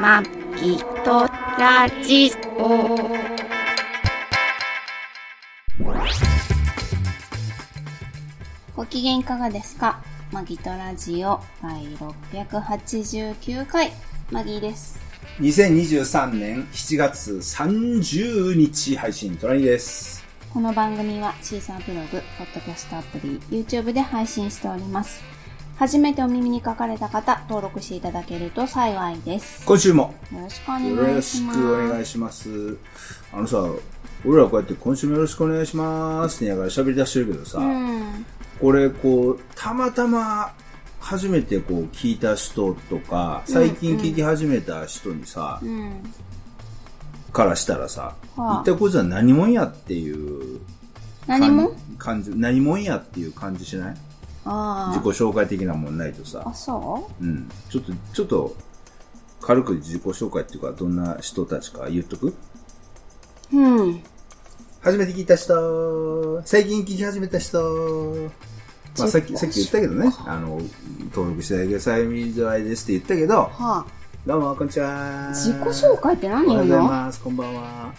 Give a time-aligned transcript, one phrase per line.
[0.00, 0.22] ま
[0.56, 1.28] きと
[1.58, 2.98] ラジオ。
[8.74, 10.02] ご機嫌いかがですか？
[10.32, 11.84] マギとラジオ第
[12.32, 13.92] 689回、
[14.30, 14.98] マギーです。
[15.40, 20.24] 2023年7月30日配信、トラニーです。
[20.52, 25.33] この番組はシーサーブログ、ポッドキャストアプリ、YouTube で配信しております。
[25.76, 29.64] 初めてお耳に書かれた方、登録していただけると幸いです。
[29.66, 31.58] 今週もよろしくお願いします。
[31.60, 32.78] くお願いします。
[33.32, 33.64] あのさ、
[34.24, 38.26] 俺らこうやって今週もよろしくお願いしますって言いながら喋り出してるけどさ、うん。
[38.60, 40.52] これこう、たまたま
[41.00, 45.92] 初めてこう聞いた人とか、最近聞き始めた人にさ、うん。
[47.32, 50.60] からしたらさ、はあ一体こいつは何者やっていう
[51.26, 53.90] 何も感じ、何者やっていう感じしない？
[53.90, 53.96] あ
[54.44, 56.50] 自己紹介的なもんないとさあ。
[56.50, 57.24] あ、、そう？
[57.24, 57.48] ん。
[57.70, 58.56] ちょっと、ちょっと、
[59.40, 62.34] 軽く自己紹介っていうか、どんな人たちか言っとく？
[63.52, 64.02] ううん。
[64.80, 68.30] 初めて聞いた人、最近聞き始めた人、
[68.98, 70.60] まあさっき、さっき言ったけどね、あの、
[71.10, 73.86] 登録していただけさゆみずあいですって言ったけど、はあ。
[74.26, 75.28] どうも、こんにちは。
[75.34, 77.94] 自己紹介って何おはようござい言うのます、こんばんは。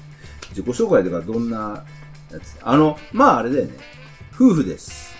[0.49, 1.83] 自己紹介とかどんな
[2.31, 2.57] やつ？
[2.61, 3.73] あの、まああれだよね、
[4.35, 5.14] 夫婦です。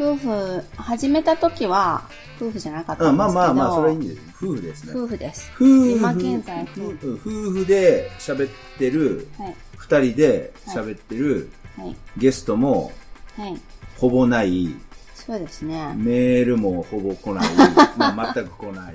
[0.00, 2.08] 夫婦、始めた時は、
[2.40, 3.34] 夫婦じゃなかったあんですけど。
[3.34, 4.20] まあまあまあ、それはいいんです。
[4.42, 4.92] 夫婦ですね。
[4.96, 5.50] 夫婦です。
[5.54, 9.56] 夫婦今現在夫夫夫婦で喋ってる、はい。
[9.76, 11.96] 二人で喋ってる、はい。
[12.16, 12.92] ゲストも
[13.36, 13.60] はい。
[13.98, 14.74] ほぼない、
[15.14, 15.92] そうですね。
[15.96, 17.48] メールもほぼ来ない、
[17.98, 18.94] まあ全く来ない、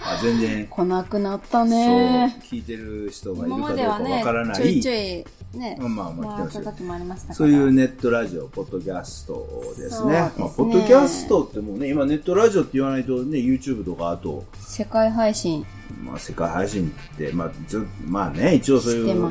[0.00, 2.40] あ全然、来なくなったそう、ね。
[2.50, 7.26] 聞いてる人がいる今かどうかわからな、ちょいいちょい、ね、まあまあもらった来てます。
[7.32, 10.12] そういうネットラジオ、ポッドキャストですね。
[10.12, 15.64] ねまあ、ポッドキャストってもうね、今ネットラジオって言わないとね、YouTube とかあと、世界配信。
[16.04, 19.30] まあ世界配信って、まあ、ずまあね、一応そういう、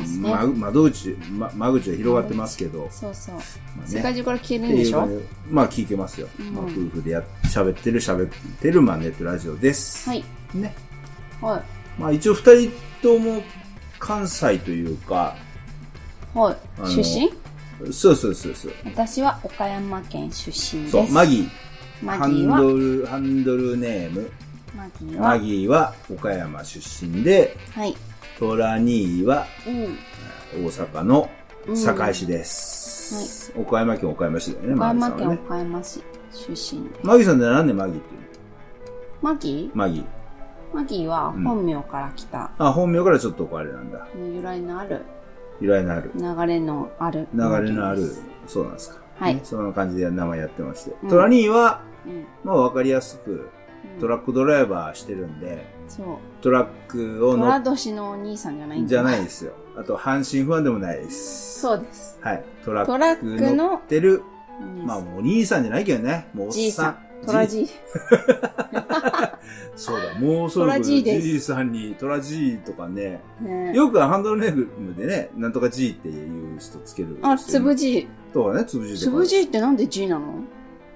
[0.55, 3.35] 窓口、ま、間口は広がってますけど、そうそう。
[3.35, 3.41] ま
[3.77, 5.05] あね世界中から聞けるんでしょ？
[5.05, 6.27] うまあ聞けますよ。
[6.39, 8.29] うんまあ夫婦でや喋ってる喋っ
[8.59, 10.09] てる、まあネットラジオです。
[10.09, 10.25] はい。
[10.53, 10.75] ね。
[11.41, 12.01] はい。
[12.01, 12.71] まあ一応二人
[13.01, 13.41] とも
[13.99, 15.35] 関西というか、
[16.33, 16.55] はい。
[16.87, 17.31] 出身？
[17.91, 18.71] そうそうそうそう。
[18.85, 20.91] 私は岡山県出身です。
[20.91, 21.49] そう、マギー。
[22.03, 24.31] マハギーは、ンドル、ハンドルネーム。
[24.75, 27.95] マギーは、マギーは岡山出身で、はい。
[28.39, 29.97] トラニーはうん。
[30.65, 31.29] 大阪の
[31.67, 33.51] うん堺市です。
[33.57, 35.41] 岡山県岡山市だよね、岡マギー山県さんはね。
[35.45, 36.81] 岡山市出身。
[37.03, 38.27] マギーさんってなんでマギーっていうの？
[39.21, 39.71] マギ？
[39.73, 40.05] マギー。
[40.77, 44.07] ーマギーは本名から来た、あ、本名からちょっとあれなんだ。
[44.15, 45.01] 由来のある、
[45.59, 46.11] 由来のある。
[46.15, 47.27] 流れのある。
[47.33, 48.11] 流れのある。
[48.45, 49.01] そうなんですか。
[49.19, 50.95] はいねそんな感じで名前やってまして。
[51.03, 52.25] うんトラニーは、うん。
[52.43, 53.49] まあわかりやすく、うん
[53.99, 56.05] トラックドライバーしてるんで、そう。
[56.41, 59.53] トラックをト乗っラ年のお兄さんじゃないんだじゃないですよ。
[59.75, 61.61] あと、阪神ファンでもないです。
[61.61, 62.19] そうです。
[62.21, 62.43] はい。
[62.63, 64.23] トラトラックの乗ってる、
[64.85, 66.27] まあ、お兄さんじゃないけどね。
[66.33, 67.06] もうおっじいさん。。
[67.25, 67.75] トラじいじい。
[69.75, 73.21] そうだ、もうそろトラじいさんにトラじいとかね。
[73.41, 77.17] ねよくハンドルネームでね、なんとかじいっていう人つける。
[77.21, 78.07] あ、つぶじじい。
[78.33, 79.11] とかね、つぶじいとか。
[79.11, 80.25] つぶじいってなんで G なの？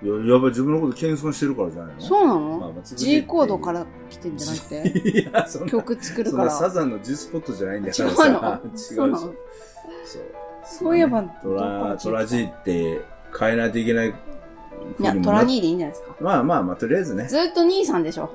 [0.03, 2.01] いや、やっぱ自分のこと謙遜してるからじゃないの？
[2.01, 4.93] そうなまあまのあ ?G コードから来てんじゃなくて？
[5.21, 6.49] いや、曲作るから。
[6.49, 8.29] そサザンの G スポットじゃないんだから違うさ。
[8.31, 8.69] の？
[8.71, 9.35] 違うしそうそう。
[10.63, 13.01] そういえば、トラ、トラ G って
[13.39, 14.13] 変えないといけない
[14.99, 16.15] いや、トラ兄でいいんじゃないですか。
[16.19, 17.27] まあまあまあ、とりあえずね。
[17.27, 18.29] ずっと兄さんでしょ。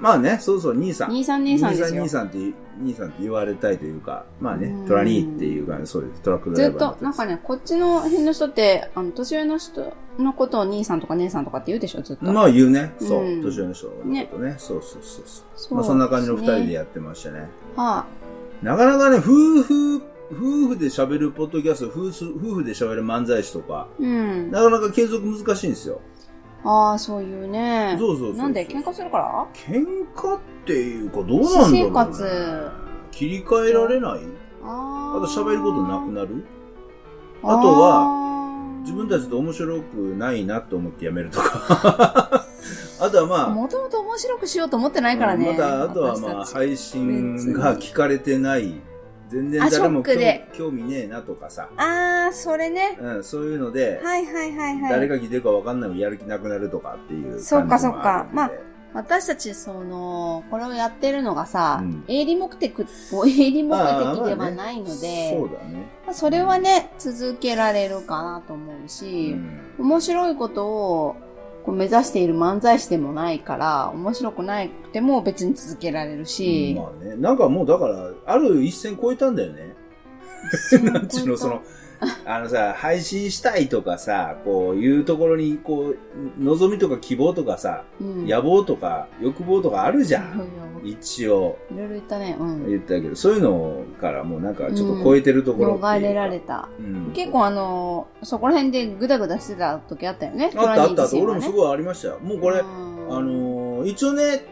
[0.00, 1.10] まあね、そうそう、兄さん。
[1.10, 6.22] 兄さん兄さんですよ兄さん、兄さんって、兄さんって言われたいというか、まあねうん、トラニーっていう感じ、そうです。
[6.22, 12.32] トラックドラずっと、イバーの方なんかね、こっちの辺の人って、あの、年上の人のことを兄さんとか姉さんとかって言うでしょ、ずっと。
[12.32, 12.94] まあ言うね。
[12.98, 13.42] そううん。
[13.42, 14.54] 年上の人のことね。
[14.56, 15.44] そうそうそうそう。
[15.54, 17.48] そうまあそんな感じの二人でねやってましたね。
[17.76, 18.06] は
[18.62, 20.02] なかなかね、夫婦、
[20.32, 24.50] 夫婦で喋るポッドキャスト、夫婦夫婦で喋る漫才師とか、あ、うん。
[24.50, 26.00] なかなか継続難しいんですよ。
[26.64, 27.96] ああ、そういうね。
[27.98, 28.66] そうそうそうなんで？
[28.66, 29.46] 喧嘩するから？
[29.54, 29.84] 喧
[30.14, 31.82] 嘩っていうか、どうなんだろう、ね。
[31.82, 32.70] 私生活
[33.10, 34.20] 切り替えられない？
[34.62, 36.44] ああと喋ることなくなる？
[37.42, 42.44] ああとはは自分たちと面白くないなと思ってやめるとか。
[43.02, 45.52] あとはまあ、もともと面白くしようと思ってないからね。
[45.52, 48.74] また、あとはまあ、配信が聞かれてない。
[49.30, 50.12] 全然あ誰も興
[50.52, 51.68] 興味ねえなとかさ。
[51.76, 52.98] ああ、それね。
[53.00, 54.90] うん、そういうので、はいはいはいはい。
[54.90, 65.86] 誰が聞いてるか分かんないのにやる気なくなるとかっていうそっかそっかるんで私たち、その、これをやってるのがさ、うん営利目的、営利目的でまあねはないので、そうだね。
[66.04, 69.36] まあそれはね、続けられるかなと思うし、
[69.78, 71.16] 面白いことを、
[71.72, 76.74] 目指している漫才師でもないから、面白くなくても別に続けられるし。
[76.76, 79.74] まあね、なんかもうだから、ある一線超えたんだよね。
[80.82, 81.62] なんちゅうの、その、
[82.24, 90.48] あのさ、配信したいとかさ、こういうところに、こう、望みとか希望とかさ、うん、野望とか欲望とかあるじゃん。
[90.82, 92.36] い一応、ろいろ言ったね。
[92.38, 92.68] うん。
[92.68, 96.68] 言ったけど、そういうのからもうなんかちょっと超えてるところうか逃れられた。
[96.78, 100.52] うん結構あの、そこら辺でグダグダしてた時あったよね。
[100.56, 102.18] あったあったね俺もすごいありましたよ。
[102.20, 102.64] もうこれ、うん
[103.10, 104.44] あのー一応ね、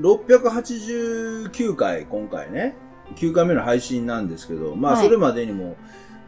[0.00, 2.76] 689回、今回ね、
[3.16, 5.76] 9回目の配信なんですけど、まあ、はいそれまでにも、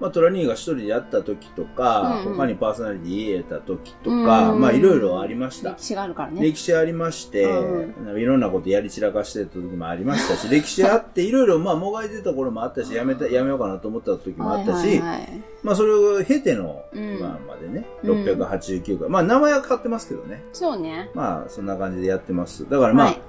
[0.01, 5.83] まあ、トラニーが一人でやった時とか、うんうん他にパーソナリティ入れた時とか、うんまあ、いろいろありました歴。
[5.85, 6.43] 史があるからね。
[6.43, 19.09] 歴史ありまして、ういろんなことやり散らかしてた時もありましたし、 歴史あって、いろいろ、まあ、もがいてた頃もあったし、やめた、やめようかなと思った時もあったし、はいはいはいまあ、それを経ての、うん今までね、うん689回。
[19.09, 20.43] まあ、名前は変わってますけどね。
[20.53, 21.11] そうね。
[21.15, 22.69] まあ、そんな感じでやってます。
[22.71, 23.21] だからまあ、はい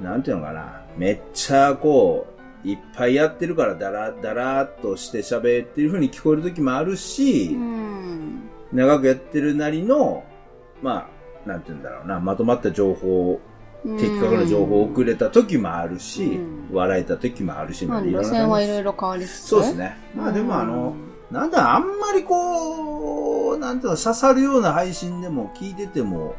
[0.00, 2.35] なんていうのかな、めっちゃこう、
[2.66, 8.50] いっぱいやってるから、だらだらっとして喋ってる風に聞こえる時もあるし、うん。
[8.72, 10.24] 長くやってるなりの、
[10.82, 11.08] ま
[11.44, 13.40] あ、なんていうんだろうな、まとまった情報、
[13.98, 19.48] 的確な情報を送れた時もあるし、うん笑えた時もあるし、まあ、路線はいろいろ変わりつつ。
[19.48, 19.96] そうですね。
[20.14, 20.94] まあでもあの、
[21.30, 26.34] なんだ、あんまりこう、なんていうの、刺さるような配信でも聞いてても、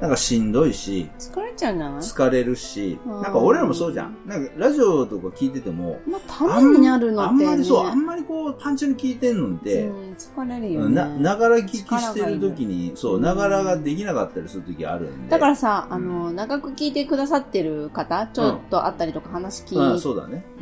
[0.00, 4.16] なんかしんどいし、疲れちゃうない疲れるし、うんなんか俺らもそうじゃん。
[4.26, 7.44] なんかラジオとか聞いてても、まあ、ためになるのあって、ね。
[7.44, 10.94] んまりそう、あんまりこう、パンチに聞いてんのって、うん、疲れるよね。
[10.94, 15.30] な、ながら聞きしてる時に、そうう、んながらができなかったりする時あるんで。
[15.30, 20.16] だからさ、あの、長く聞いてくださってる方、ちょっと会ったりとか話聞あいそう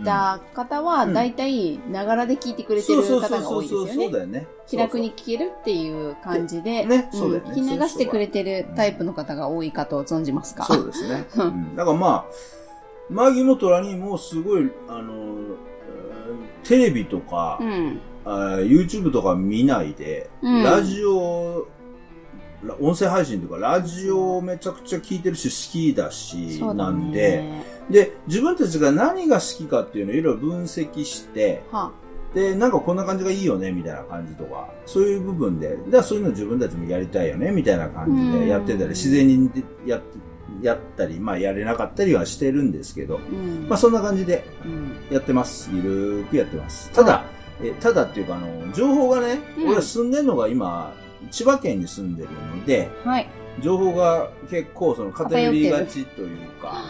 [0.05, 4.05] だ方は、うんだいたい、ながらで聞いてくれてるそうそう方が多そうそうそう、いですよね。
[4.05, 4.47] そうだよね。
[4.69, 7.51] 気楽に聞けるっていう感じで、ねうんそうだよね。
[7.51, 11.27] 聞き流してくれてるタイプの方が多いかと存じますかそうですね。
[11.77, 12.25] だからまあ、
[13.09, 17.59] マギもトラにもすごい、あの、えーテレビとか、
[18.25, 20.63] YouTube とか見ないで、うん。
[20.63, 21.67] ラジオ、
[22.63, 27.65] ら音声配信とかラジオをめちゃくちゃ聞いてるし好きだし、なんで、ね。
[27.89, 31.93] で、自分たちが何が好きかっていうのをいろいろ分析して、は
[32.35, 39.51] で、なんかこんな感じがいいよね、みたいな感じとか、そういう部分で、だからそういうの自分たちもやりたいよね、みたいな感じでやってたり、うん自然に
[39.87, 40.19] やって、
[40.63, 43.69] やったり、まあやれなかったりはしてるんですけど、うん。
[43.69, 45.15] まあそんな感じでうん。
[45.15, 45.71] やってます。
[45.73, 46.91] ゆるーくやってます。
[46.91, 47.25] ただ、
[47.63, 50.93] えただっていうか、あの、情報がね、うん俺は住んでるのが今、
[51.31, 53.29] 千葉県に住んでるので、はい。
[53.61, 56.83] 情報が結構その偏りがちというか、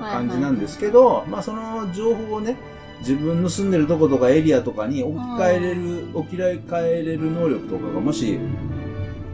[0.00, 2.56] 感じなんですけど、まあその情報をね、
[3.04, 8.38] 自分の住んでるとことかエリアとかに置き換えれる、置き換えれる能力とかがもし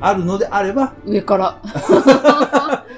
[0.00, 1.60] あるのであれば、上から。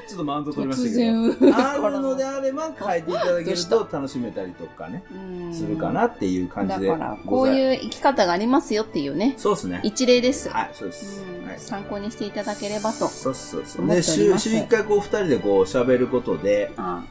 [0.09, 1.57] ちょっとマウント取りま突したけ然ど。
[1.57, 7.55] あるのであれば変えていただけると楽しめたりとかね、うんするかなっていう感じでだから、こうう。
[7.55, 9.81] いう生き方がありますよっていうね、そうですね。
[9.83, 10.49] 一例です。
[10.49, 11.25] はい、そうです。
[11.59, 13.09] 参考にしていただければと。
[13.09, 13.87] そうそうそう。
[13.87, 17.03] で、週、週一回こう二人でこう喋ることで、あ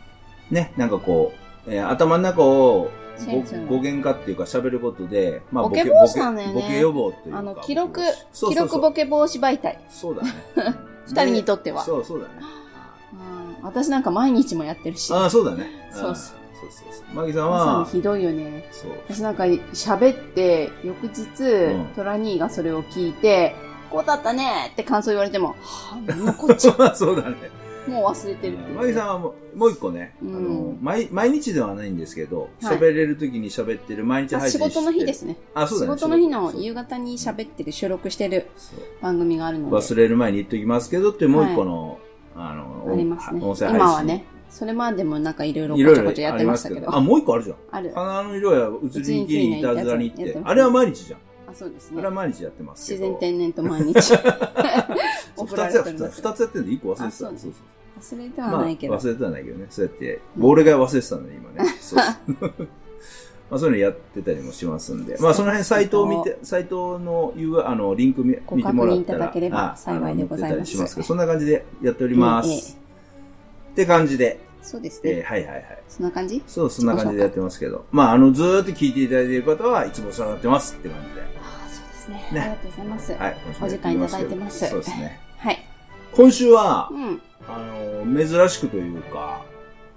[0.49, 1.33] ね、なんかこ
[1.67, 2.89] う、えー頭の中を
[3.67, 7.39] 語源化っていうか喋ることで、まあボケ防止なんだよねボケ予防というか。
[7.39, 9.79] あの、記録、記そうそうそう録ボケ防止媒体。
[9.89, 10.29] そうだね。
[11.07, 12.31] 二人にとってはでそうそうだね。
[13.13, 15.13] うん私なんか毎日もやってるし。
[15.13, 15.69] ああ、そうだね。
[15.91, 17.15] そうそうんそうそうそう。
[17.15, 18.67] マギさんは、ひどいよね。
[18.71, 18.91] そう。
[19.09, 23.55] 私なんか喋って、翌日、んトラニーがそれを聞いて、
[23.89, 27.35] こうだったねって感想言われても、はぁ、もうこっち、 そうだね。
[27.87, 34.71] もう忘れてるっていうマギさんはもうもう一個ね、うんあの毎、毎日ではないんですけど、はい喋れる時に喋ってる、毎日あ配信してる。
[34.71, 35.35] 仕事の日ですね。
[35.53, 35.93] あ、そうだね。
[35.93, 38.47] 仕事の日の夕方に喋ってる、収録してる
[39.01, 39.75] 番組があるので。
[39.75, 41.99] 忘れる前に言っときますけどって、もう一個の、
[42.35, 43.41] あの、ありますね。
[43.43, 43.75] 音声配信。
[43.75, 44.25] 今はね。
[44.49, 46.93] それまでもなんかいろいろいろいろこちょこちょやってましたけど。
[46.93, 47.57] あ、もう一個あるじゃん。
[47.71, 47.91] ある。
[47.95, 51.19] 鼻の色や映りにきりにいたずらにってあれは毎日じゃん。
[51.49, 52.91] あ、そうですあねれは毎日やってます。
[52.91, 53.95] 自然天然と毎日。
[55.45, 57.05] つやってるんです二つやってるんで一個忘れてた。
[57.07, 57.51] あそうそう
[57.99, 58.95] 忘れてはないけど。
[58.95, 59.67] 忘れてはないけどね。
[59.69, 61.69] そうやって、俺が忘れてたんだね、今ね。
[61.79, 62.67] そう
[63.51, 65.17] まあ、そういうのやってたりもしますんで。
[65.19, 67.33] まあ、その辺、サイトを見て、サイトの
[67.65, 69.19] あの、リンク見ご見てもらったら。
[69.19, 72.79] 確認いただければあ幸いでございますますそんな感じでやっておりまええす。
[73.73, 75.23] って感じで、そうですえーね。
[75.23, 75.83] はいはいはい。
[75.89, 76.41] そんな感じ？
[76.47, 77.83] そう、そんな感じでやってますけど。
[77.91, 81.21] まあ、あの、ずーっと聞いていただいている方はいつもお世話になってますって感じで。
[81.21, 81.25] あ
[81.65, 82.15] あ、そうですね。
[82.31, 83.11] ねありがとうございます。
[83.11, 83.37] はい。
[83.61, 85.19] お時間いただいてますそうですね。
[86.11, 86.17] はい。
[86.17, 87.21] 今週はう、ん。
[87.47, 87.57] あ
[88.05, 89.41] の、珍しくというか、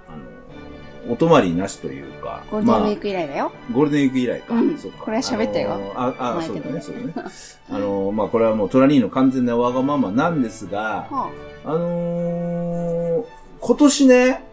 [0.09, 2.43] あの、お泊まりなしというか。
[2.51, 3.53] ゴールデンウィーまク以来だよ。
[3.55, 4.55] あゴールデンウィーク以来か。
[4.55, 7.15] うんそうかこれは喋ったよあのあ、あ、そうだね、そうだね。
[7.71, 11.31] あの、まあ、これはもうトラニーの完全なわがままなんですが、は
[11.65, 13.25] あのー
[13.61, 14.45] 今年ね、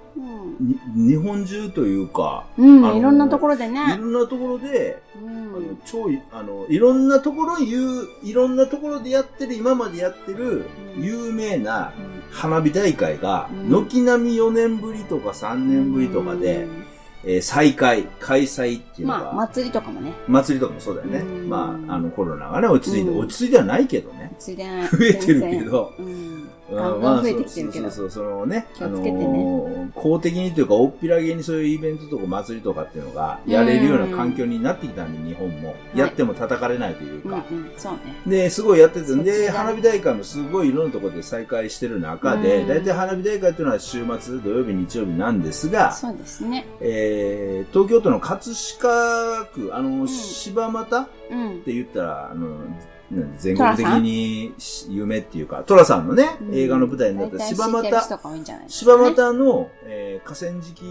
[0.96, 3.98] 日本中というか、うん、あのーいろんなところでいね。
[3.98, 5.78] ろんなところで、うあのん。
[5.86, 10.66] 超い、あの、いろんなところ言う、いろんなところでやってる、今までやってる
[10.98, 11.04] うん。
[11.04, 12.22] 有名なうん。
[12.32, 13.70] 花火大会が、うん。
[13.88, 16.68] 軒並み4年ぶりとか3年ぶりとかで、
[17.24, 20.12] えー再開、開催っていうのが、まあ、祭りとかもね。
[20.28, 21.20] 祭りとかもそうだよね。
[21.20, 21.50] うん。
[21.50, 23.20] まあ、あのコロナがね、落ち着いて、うん。
[23.20, 24.32] 落ち着いてはないけどね。
[24.92, 25.94] 増えてるけど
[26.76, 35.76] ガンガン増えてきてるけどそうそうそう、そのね、気をつけてねあのー公的にというか、大っぴらげにそういうイベントとか祭りとかっていうのが、やれるような環境になってきたんで、日本も。
[35.94, 37.44] いやっても叩かれないというか。
[37.50, 38.00] うんうん、そうね。
[38.26, 46.66] で、すごいやってて、で、だ花火大会もすごいいろんなところで再開してる中で、うん大体花火大会っていうのは週末、土曜日、日曜日なんですが、そうですね。
[46.80, 51.62] えー、東京都の葛飾区、あの、ん柴又っうん。
[51.62, 52.58] て言ったら、あの、
[53.38, 54.54] 全国的に
[54.90, 57.90] 有名っていうか、トラさんのね、映画の舞台になった柴又、
[58.68, 59.04] 柴ね。
[59.10, 60.84] 又の、えー河川敷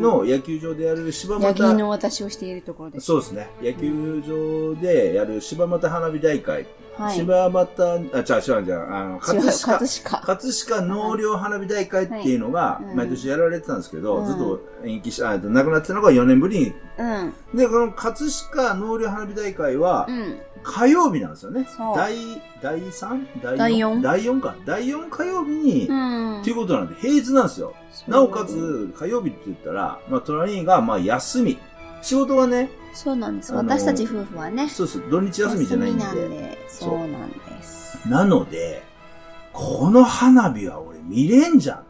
[0.00, 3.06] の野球場でやる柴ヤギ又、の私をしているところです。
[3.06, 6.66] そうですね、野球場でやる柴又花火大会。
[6.96, 7.16] はい。
[7.16, 10.20] 柴又、あ、違う違う違う、あの、違う葛飾、葛飾。
[10.26, 16.72] 葛飾納涼花火大会っていうのが毎年やられてたんですけど、うんずっと延期し、あ、なくなってたのが4年ぶりに。
[16.98, 17.34] うん。
[17.54, 20.38] で、この葛飾納涼花火大会はうん。
[20.64, 21.66] 火曜日なんですよね。
[21.96, 22.14] 第、
[22.62, 23.26] 第 3?
[23.42, 24.00] 第第四？
[24.00, 24.54] 第4か。
[24.64, 26.40] 第4火曜日に、うん。
[26.40, 27.74] っていうことなんで、平日なんですよ。
[28.06, 31.58] なおかつ、火曜日って言ったら、まあ、隣が、まあ、休み。
[32.02, 33.52] 仕事がね、そうなんです。
[33.52, 34.68] あの私たち夫婦はね。
[34.68, 36.04] そうそう、土日休みじゃないんで。
[36.04, 36.58] 休みなんで。
[36.68, 38.08] そうなんです。
[38.08, 38.82] なので、
[39.52, 41.82] この花火は俺見れんじゃん。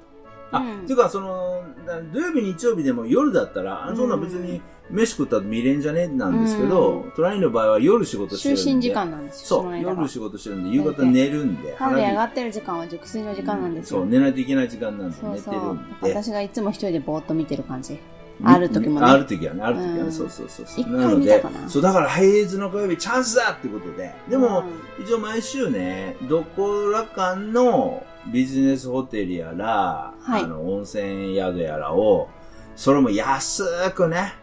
[0.52, 6.08] あ、うんていうか、その、な土曜日、日曜日でも夜だったら、あそんな別に飯食ったら見れんじゃね？
[6.08, 8.62] なんですけど、う隣の場合は夜仕事してるんで。
[8.62, 9.46] 就寝時間なんですよ。
[9.46, 14.06] そう、の間が夜仕事してるんで、夕方寝るんで、花火上がってる時間は熟睡の時間なんですそう、よ。
[14.06, 16.14] 寝ないといけない時間なんで、そうそう寝てるんで。
[16.14, 17.98] 私がいつも一人でぼーっと見てる感じ。
[18.44, 20.96] ある時もねある時はね、ある時はね、うんそうそうそうそう。
[20.96, 24.14] なのでそう、だから平日の火曜日チャンスだってことで。
[24.28, 24.62] でも、う
[25.00, 32.28] ん一応毎週ね、どこらかのビジネスホテルやら、はいあの、温泉宿やらを、
[32.76, 34.34] それも安くね、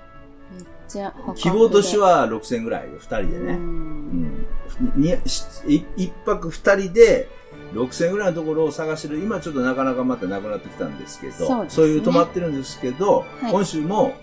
[0.53, 3.53] めっちゃ希望としては6000円ぐらいで、二人でうね。
[3.53, 4.47] うんん。
[4.95, 7.29] にしい一泊二人で、
[7.73, 9.19] 6000円ぐらいのところを探してる。
[9.19, 14.13] 今ちょっとなかなかまたなくなってきたんですけど、そうねいう泊まってるんですけど、はい今週も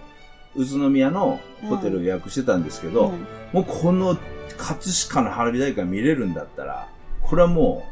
[0.55, 4.17] 宇都宮のホテルを予約してたんですけど、うんもうこの
[4.59, 6.89] 葛飾の花火大会見れるんだったら、
[7.23, 7.87] これはも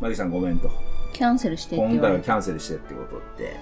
[0.00, 0.70] う、マギさんごめんと。
[1.12, 2.00] キャンセルしてって今。
[2.00, 3.56] 回はキャンセルしてってことって。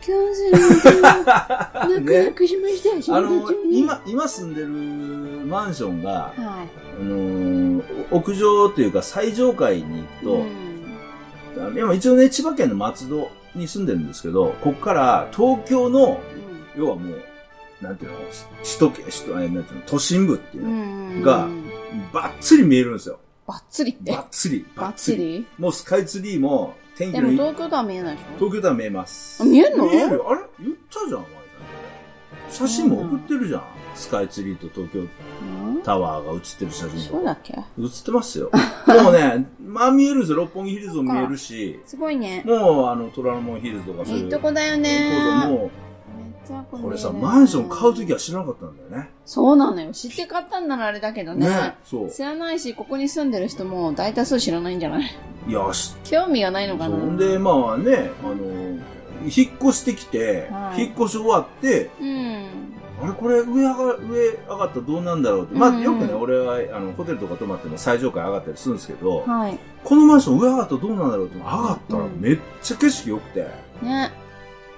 [0.00, 3.16] キャンセルして泣 く泣くしました。
[3.16, 4.66] あの仕事中、に今、今住んでる
[5.46, 6.66] マンションが、はあ
[7.02, 10.40] のー屋上というか最上階に行い。
[10.40, 10.61] うくん
[11.54, 16.20] と、あの今一応ね、千葉県の松戸に住んでるんですけど、ここから東京の、
[16.76, 17.22] 要はもう、
[17.80, 18.30] なんていうの、首
[18.78, 21.22] 都圏、首都、えなんていうの、都心部っていううの、ん。
[21.22, 21.62] がうん
[22.12, 23.18] ばっつり見えるんですよ。
[23.46, 24.12] バッツリって？
[24.12, 24.20] ば。
[24.20, 24.64] っつり。
[24.74, 28.38] バッツリもうスカイツリーも、天気でものいい東京とは見えないでしょ？
[28.38, 29.42] 東京では見えます。
[29.42, 29.84] あ見えんの？
[29.90, 30.40] 見えるよあれ？
[30.60, 31.28] 言ったじゃん、お前。
[32.50, 33.62] 写真も送ってるじゃん。
[33.94, 35.08] スカイツリーと東京うん
[35.84, 37.10] タワーが写ってる写真とか。
[37.10, 37.58] そうだっけ？
[37.78, 38.50] 写ってますよ。
[39.02, 40.38] もうね、 まあ見えるんですよ。
[40.38, 42.42] 六本木ヒルズも見えるし、すごいね。
[42.46, 44.24] もうあの、虎ノ門ヒルズとかそういう。
[44.24, 45.70] いいとこだよねもう、
[46.70, 49.10] ここれさ、マンション買うときは知らなかったんだよね。
[49.24, 49.92] そうなのよ。
[49.92, 51.48] 知って買ったんならあれだけどね。
[51.48, 51.74] ね。
[51.84, 52.10] そう。
[52.10, 55.10] 知らないし、ここに住んでる人も大多数知らないんじゃない？
[55.48, 56.96] いや、し興味がないのかな？
[56.98, 58.34] そんで、まあね、あの、
[59.24, 62.46] 引っ越してきて、はい引っ越し終わって、うん。
[63.02, 65.58] あれこれ上上が、上上がったらどうなんだろうって。
[65.58, 69.58] まあよくね、俺はあのホテルとか泊まっても最上階上がったりするんですけど、はい。
[69.82, 73.46] このマンション上上がったらどうなんだろうって上がったらうんめっちゃ景色良くて。
[73.82, 74.12] ね。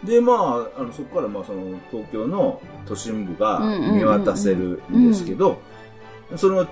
[0.04, 3.60] で、まあ、あのそこからまあその東京の都心部が
[3.92, 5.58] 見渡せるんですけど、
[6.36, 6.66] その、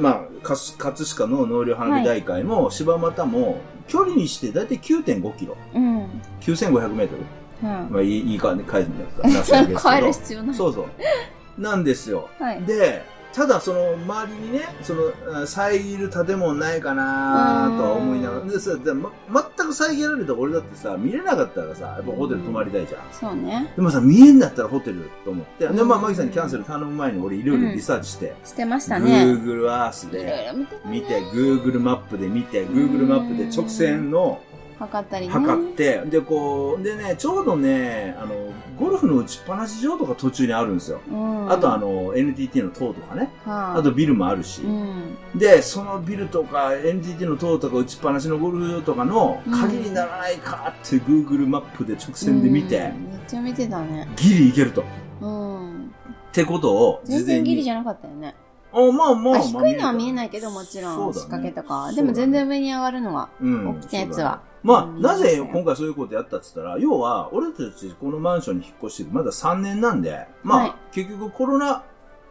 [0.00, 5.56] まあ、葛飾の納涼花火大会も柴又も距離にしてだいたい9.5キロ。
[5.74, 5.98] うん。
[5.98, 6.06] うん。
[6.40, 7.22] 9500メートル。
[7.62, 9.66] まあ、いい、いいか、帰るんだったら、
[10.00, 10.56] 帰る必要ない。
[10.56, 11.60] そうそう。
[11.60, 12.28] なんですよ。
[12.38, 12.62] はい。
[12.62, 13.02] で、
[13.36, 15.02] ただその周りにね、その、
[15.42, 19.12] あ遮る建物ないかなとは思いながら、うんでさ、でま、
[19.58, 23.02] 全く遮られた俺だってさ、見れなかったらさ、やっぱホテル泊まりたいじゃん。
[23.12, 23.70] そうね。
[23.76, 29.24] でもさ、見えんだったらホテルと思って、で、まあ、うんマギさんにキャンセル頼む前に俺いろいろリサーチして、してましたね。
[29.26, 34.40] Google Earth でろ見て見て、Google マップで見て、Google マップで直線の
[34.78, 35.32] 測ったりね。
[35.32, 38.34] 測って、で、こう、でね、ちょうどね、あの、
[38.78, 41.00] ゴルフの打ちっぱなし場とか途中にあるんですよ。
[41.10, 41.50] うん。
[41.50, 43.30] あとあの、NTT の塔とかね。
[43.44, 44.62] はい、あとビルもあるし。
[44.62, 45.16] うん。
[45.34, 54.06] で、そのビルとか NTT の塔とか打ちっぱなしのゴルフ場とかのうん鍵にならないかって Google マップで直線で見て、うんめっちゃ見てたね。
[54.16, 54.82] ギリいけると。
[54.82, 54.84] っ
[55.22, 55.92] うん。
[56.32, 57.62] てことを事前全然ギリに。
[57.64, 58.34] じゃなかったよね。
[58.76, 60.12] あ、まあまあ、あ、低いのは見えい。
[60.12, 61.92] ないけど、もちろん仕掛けとか。
[61.92, 63.70] でも全然上に上がるのは、うん。
[63.70, 64.42] 大きなやつは。
[64.62, 70.74] まあ、うんなぜ今回そういうことやったって言ったら、要は、俺たちこのマンションに引っ越してまだ3年なんで、まあ、はい。
[70.92, 71.84] 結局コロナ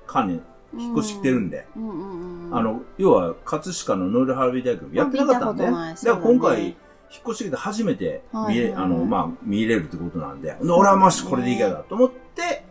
[0.05, 0.41] 間に
[0.77, 1.65] 引っ越してきてるんで。
[1.75, 1.79] あ
[2.61, 6.77] の、要は、葛飾のノールハービー大学やってなかったんで、だから今回、ね
[7.15, 12.65] 引っ越してきて初めて見れ、はいはいはいあの、まあ、見れるってことなんで、で俺はもしこれでいけるだと思って、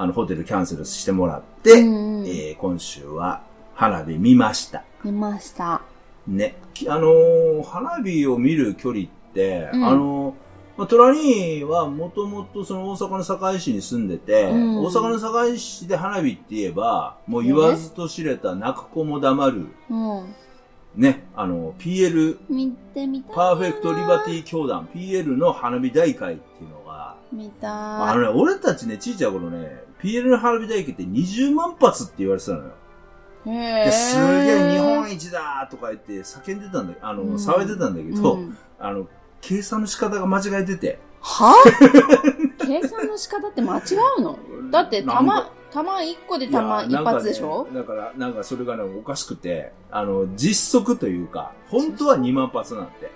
[0.00, 3.42] あの、ホテルキャンセルしてもらって、うんうんえー今週は
[3.74, 4.82] 花火見ました。
[5.04, 5.82] 見ました。
[6.26, 6.54] ね。
[6.72, 10.34] きあのー花火を見る距離って、うんあのー
[10.78, 20.34] まあ、トラニーはもともとその大阪の堺市に住んでて、うん大阪の堺市で花火って言えば、もう言わずと知れた泣く子も黙る、うん。
[20.96, 23.34] ね、あの、PL、見てみた。
[23.34, 32.70] パーフェクトリバティ教団、PL の花火大会っていうのが、見たあのね、俺たちね、ちいちゃい頃ね、PL の花火大会って20万発って言われてたのよ。
[33.44, 39.06] で、すげえ日本一一だとか言って叫んでたんだあの、うん騒いでたんだけど、うんあの、
[39.40, 40.98] 計算の仕方が間違えてて。
[41.20, 41.54] は？
[42.66, 43.80] 計算の仕方って間違
[44.18, 44.38] うの？
[44.70, 47.66] だって、弾、弾1個で弾一発でしょ？
[47.70, 53.10] ねだから、なんかそれがね、おかしくて、あの、実測というか、本当は2万発なんて。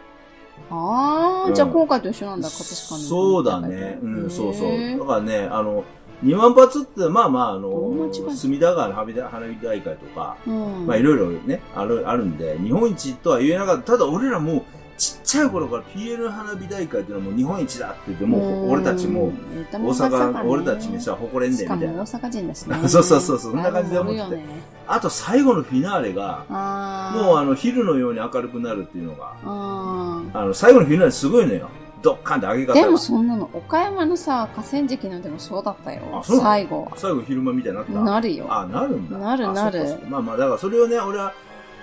[0.71, 3.99] ああ、うんじゃあ今回と一緒なんだ、今年かそうだね。
[4.03, 4.99] うん、そうそう。
[4.99, 5.85] だからね、あの、
[6.25, 9.15] 2万発って、まあまあ、あの隅田川の花火
[9.63, 10.87] 大会とか、うん。
[10.87, 13.93] まあいろいろね、ある、あるんで、日本一とは言えなかった。
[13.93, 14.63] ただ俺らもう、
[14.97, 19.33] ちっちゃい頃から PL 花火大会っていうのはもう日本一だって言って、もう俺たちもう、
[19.73, 21.87] 大阪、俺たちにさ、誇れんで、みたいな。
[21.89, 22.77] も大阪人だしね。
[22.89, 24.43] そうそうそうそんな感じで思ってて
[24.87, 31.69] あと最後のフィナーレが、もうあの、昼のように明るくなるっていうのが、ああの、最後のフィナーレすごいのよ。
[32.05, 36.23] ドッカンって上げ方でもそんなの、岡山のさ、河川敷のでもそうだったよあ。
[36.23, 36.49] そうなの？
[36.51, 36.93] 最後は。
[36.97, 37.93] 最後昼間みたいになった？
[37.93, 38.47] なるよ。
[38.49, 39.19] あ、なるんだ。
[39.19, 41.33] なるあなるまあまあ、だからそれをね、俺は、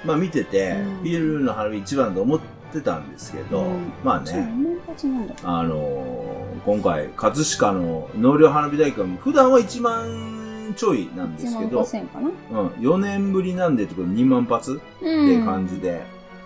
[0.05, 2.39] まあ見てて、うん PL の花火一番だと思っ
[2.71, 4.49] てたんですけど、うんまあね。
[5.43, 12.29] あのー今回、葛飾の納涼花火大会も、普段は1万ちょいなんです1万けど、5000かな。
[12.61, 16.03] うん、4年ぶりなんでとで2万発って感じで、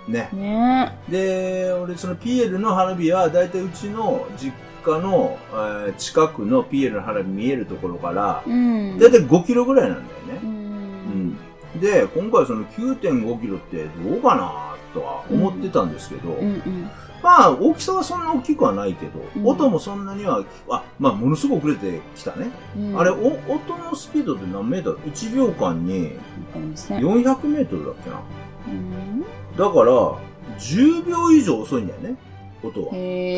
[0.07, 0.29] ね。
[0.33, 4.53] ねで、俺その PL の花火は、だいたいうちの実
[4.85, 8.97] 家の、えー近くの PL の花火見えるところから、うん。
[8.99, 10.45] だいたい5キロぐらいなんだよねう。。
[10.45, 11.37] うん
[11.77, 11.79] ん。
[11.79, 16.89] で、今回その9.5キロってどうかなとは思ってたんですけど、うんうん。
[17.21, 22.51] まあ、大きさはそんな大きくはないけど、うん音もそんなには、あ、まあ、ものすごく遅れてきたね。
[22.77, 26.13] うんあれ、お、音のスピードって何メートル ?1 秒間にわか
[26.55, 26.99] りません。
[26.99, 28.21] 400メートルだっけな。
[28.67, 29.21] うん。
[29.21, 30.19] だから、
[30.59, 32.15] 10秒以上遅いんだよね、
[32.63, 32.89] 音は。
[32.93, 33.37] へ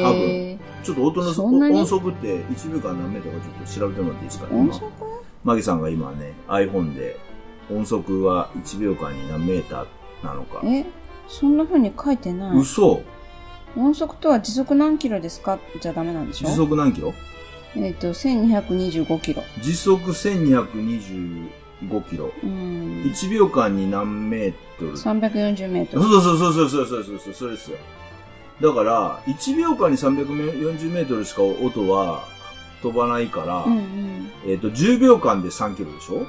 [0.51, 0.57] え。
[0.83, 1.29] ちょっと音の
[1.79, 4.47] 音速って1秒間何メートルかちょっと調べてもらっていいですか？
[4.51, 4.61] 今。
[4.63, 4.91] 音速？
[5.43, 7.17] マギさんが今ね、iPhone で
[7.71, 10.61] 音速は1秒間に何メーターなのか。
[10.65, 10.85] え？
[11.27, 12.57] そんな風に書いてない。
[12.57, 13.01] 嘘。
[13.75, 15.59] 音速とは時速何キロですか？
[15.81, 16.47] じゃダメなんでしょ？
[16.47, 17.13] 時速何キロ？
[17.75, 19.43] えっ、と、1225キロ。
[19.61, 21.49] 時速1225
[21.83, 22.31] 5キロ。
[22.43, 26.03] 1秒間に何メートル ?340 メートル。
[26.03, 27.77] そうそうそうそうそうそうそう、そですよ。
[28.61, 32.23] だから、1秒間に340メートルしか音は
[32.81, 36.23] 飛ばないから、うんうん、えっ、ー、と、10秒間で3キロでしょ、う、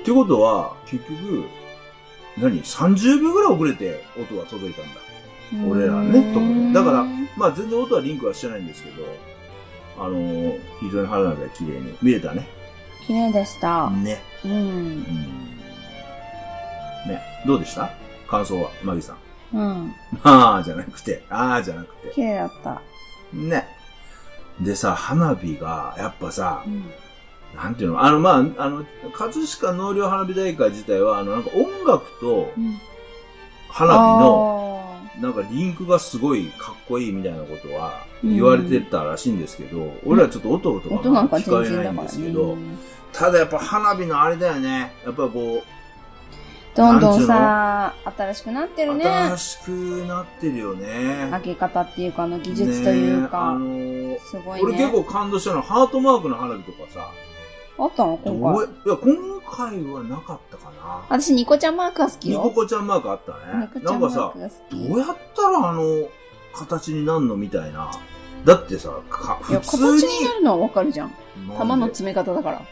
[0.00, 1.44] ってことは、結局、
[2.38, 5.64] 何 ?30 秒ぐらい遅れて音が届いたんだ。
[5.64, 7.04] ん俺らね、と思だから、
[7.36, 9.04] まあ全然音はリンクはしてないんですけど、
[9.98, 12.46] あのー、非常に春菜が綺麗に見れたね。
[13.06, 13.90] 綺麗でした。
[13.90, 14.20] ね。
[14.44, 14.54] うんう。
[14.54, 15.02] ん。
[17.08, 17.22] ね。
[17.46, 17.90] どうでした？
[18.28, 19.16] 感想は、マギさん。
[19.56, 19.94] うん。
[20.24, 22.10] あーじゃなくて、あーじゃなくて。
[22.14, 22.82] 綺麗だった。
[23.32, 23.68] ね。
[24.60, 26.90] でさ、花火が、やっぱさう、ん。
[27.54, 28.02] なんていうの？
[28.02, 32.78] あの、まあ、あの、葛飾納涼花火大会自体は、あの、なんか音楽とうん
[33.68, 34.75] 花火の、あ
[35.20, 42.32] なんかリンクがすごいかっこいいみたいなことは言われてたらしいんですけど、俺らちょっと音とかー音なんか聞全然だからかえないんですけね。
[42.32, 42.56] ど、
[43.12, 44.92] ただやっぱ花火のあれだよね。
[45.04, 45.62] やっぱこ
[46.74, 49.04] どんどんさ、新しくなってう、るね。
[49.06, 49.70] 新しく
[50.06, 51.28] なってるよね。
[51.30, 54.92] 開け方っていうか、あの技術というねあか、のーすごい俺結ね。
[54.92, 57.10] 構感動したのはハートマークの花火とかさ、
[57.78, 58.20] あったの？
[58.26, 58.66] 今や回。
[58.66, 61.04] いや、今回はなかったかな。
[61.08, 62.50] 私、ニコちゃんマークが好きニコよ。
[62.50, 63.80] コちゃんマークあったねニコ。
[63.80, 64.88] ちゃんマーなんかさク、が好き。
[64.88, 65.82] どうやったらあの、
[66.54, 67.90] 形になんのみたいな。
[68.44, 70.18] だってさ、かいや、普形通に。
[70.18, 71.08] になるのはわかるじゃん。
[71.36, 71.56] なんで？
[71.58, 72.62] 玉の詰め方だから。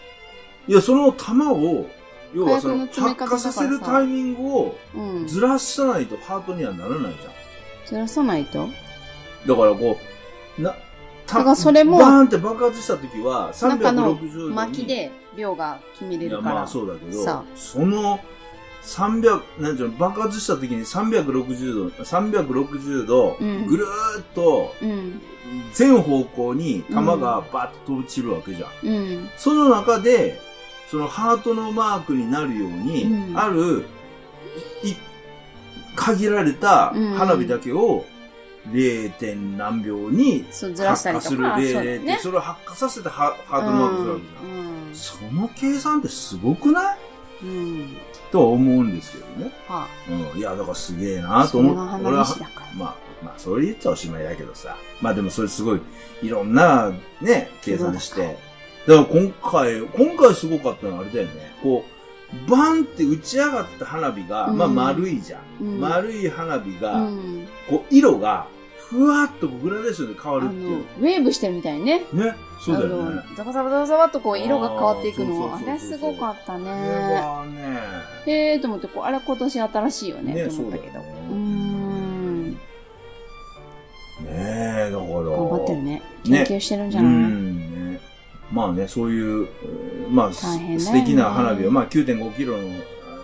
[0.68, 1.86] いや、その玉を、
[2.34, 5.26] 要はその、火薬の詰め方だからさ発火させるタイミングをうん。
[5.26, 7.14] ずらさないとハートにはならないじゃん。
[7.86, 8.68] ずらさないと？
[9.46, 9.98] だからこ
[10.58, 10.74] う、な、
[11.26, 14.54] ただからそれもバーンって爆発した時は、中の360度に。
[14.54, 16.54] 薪で量が決めれるから。
[16.56, 18.20] まあそうだけどさ、その、
[18.82, 25.20] 300、なんていうの、爆発した時に360度、360度、うんぐるーっと、うん。
[25.72, 28.88] 全方向に弾がバーッと飛び散るわけじゃん。
[28.88, 29.28] うん。
[29.36, 30.40] その中で、
[30.90, 33.84] そのハートのマークになるように、うんある、
[35.96, 38.04] 限られたうん花火だけを
[38.70, 39.10] 0.
[39.12, 41.20] 点何秒に発火するりとか。
[41.22, 42.18] そうだ0よね。
[42.20, 44.73] それを発火させてハハートのマークするわけじゃん。
[44.94, 44.98] うん。
[44.98, 46.98] その計算ってすごくない？
[47.42, 47.48] うん。
[47.48, 47.52] う
[47.82, 47.96] ん。
[48.30, 49.52] とは思うんですけどね。
[49.68, 49.86] は
[50.34, 50.38] うん。
[50.38, 51.48] いや、だからすげえなあ。
[51.48, 52.06] と思って。
[52.06, 52.26] 俺は。
[52.76, 54.76] まあ、まあ、それ言っちゃおしまいだけどさ。
[55.00, 55.80] まあでもそれすごい、
[56.22, 58.36] いろんな、ね、計算して。
[58.86, 61.56] だから今回、今回すごかったのはあれだよね。
[61.62, 61.84] こ
[62.46, 65.64] う、バンって打ち上がった花火が、うんまあ丸いじゃん。
[65.64, 67.48] うん丸い花火が、うん。
[67.70, 68.46] こう、色が、
[68.90, 70.84] ふわっとグラデーションで変わるっていう。
[71.00, 72.04] ウェーブしてるみたいね。
[72.12, 72.34] ね。
[72.60, 73.22] そうだよね。
[73.36, 75.54] ザバザバザバザバっとこう色が変わっていくの。
[75.54, 76.70] あれすごかったね。
[76.70, 77.44] は
[78.26, 80.34] ね、へえーと思って、こう、あれ今年新しいよね。
[80.34, 81.00] ね、とそうだよ思ったけど。
[81.00, 81.40] うーね。
[82.50, 82.50] ん。
[82.52, 82.58] ね
[84.26, 85.10] え、だから。
[85.10, 86.02] 頑張ってるね。
[86.26, 87.12] ね研究してるんじうゃない？
[87.12, 88.00] ん、ね。
[88.52, 92.68] まあね、そういう、えーまあ、ね素敵な花火を、まあ9.5キロの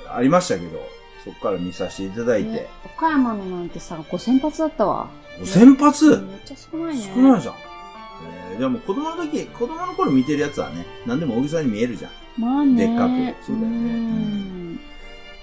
[0.09, 0.81] あありましたけど、
[1.25, 2.67] そこから見させていただいてね。
[2.97, 5.09] 岡山のなんてさ、5000発だったわ。
[5.41, 7.03] 5000発めっちゃ少ないね。
[7.15, 7.55] 少ないじゃん。
[8.53, 12.11] えー、でも子供の時、子供の頃見てるやつはね、何でも大げさに見えるじゃん。
[12.41, 12.87] まあね。
[12.87, 14.81] でっかくそうだよねん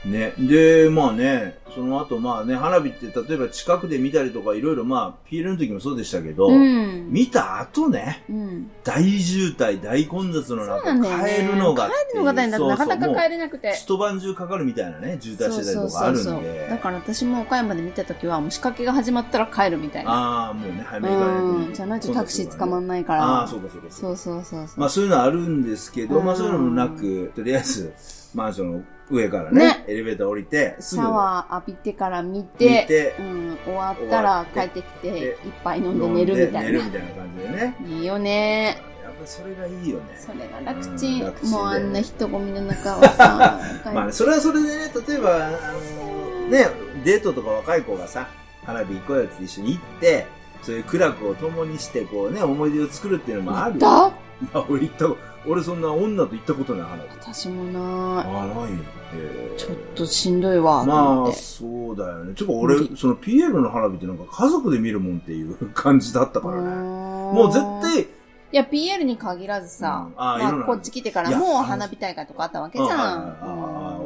[0.05, 0.33] ね。
[0.37, 7.11] で、まあね、その後まあね、花火って例えば近くで見たりとかいろいろまあ、PL の時もそうでしたけど、うん。
[7.11, 8.71] 見た後ね、うん。
[8.83, 11.25] 大渋滞、大混雑のそう中。
[11.25, 11.89] 帰るのが。
[11.89, 13.73] 帰るのが大変だとなかなそうそうか帰れなくて。
[13.73, 16.67] 一晩中かかるみたいなね、渋滞してたりとかあるんで。
[16.69, 20.11] だから私も岡山で見た時は、もう仕掛けが始まったら帰るみたいな。
[20.11, 21.73] ああ、もうね、早めに行かないとうん。
[21.73, 23.23] じゃないとタクシー捕まんないから。
[23.23, 24.79] ああ、そうかそうかそうそうそうそう。
[24.79, 27.93] まあそういうのあるんですけど、うんまあそういうのもなく、とりあえず、
[28.33, 36.71] マンションの上からね、ねエレベーター降りて、すぐシャワー浴びてから見見て、て、うん、終わったら帰ってきてで、一杯飲んで寝るみたいな。
[36.71, 37.75] 寝るみたいな感じでね。
[37.85, 38.81] いいよね。
[39.03, 40.03] やっぱそれがいいよね。
[40.17, 41.23] それが楽ちん。
[41.23, 43.59] うんもうあんな人混みの中をさ、
[43.93, 46.67] まあね、それはそれでね、例えば、あのね、
[47.05, 48.27] デートとか若い子がさ、
[48.65, 50.25] 花火行こうよって一緒に行って、
[50.61, 53.79] そういう苦楽を共にして、こうね、思い出を作るっていうのもあるよ。
[53.79, 55.05] だいや、俺行った、
[55.49, 57.09] 俺そんな女と行ったことない花火。
[57.21, 58.67] 私もなああ、ないよ。
[59.13, 61.31] へーちょっとしんどいわ、とまあ。
[61.31, 62.33] そうだよね。
[62.35, 66.69] ちょっと俺その PL の花火ってなんか家族で見るもんっていう感じだったからね。
[66.69, 68.07] ももう絶対、い
[68.51, 72.89] や、PL に限らずさ、うんまあ、こっち来てからもう花火大会とかあったわけじゃん。
[72.89, 73.37] あ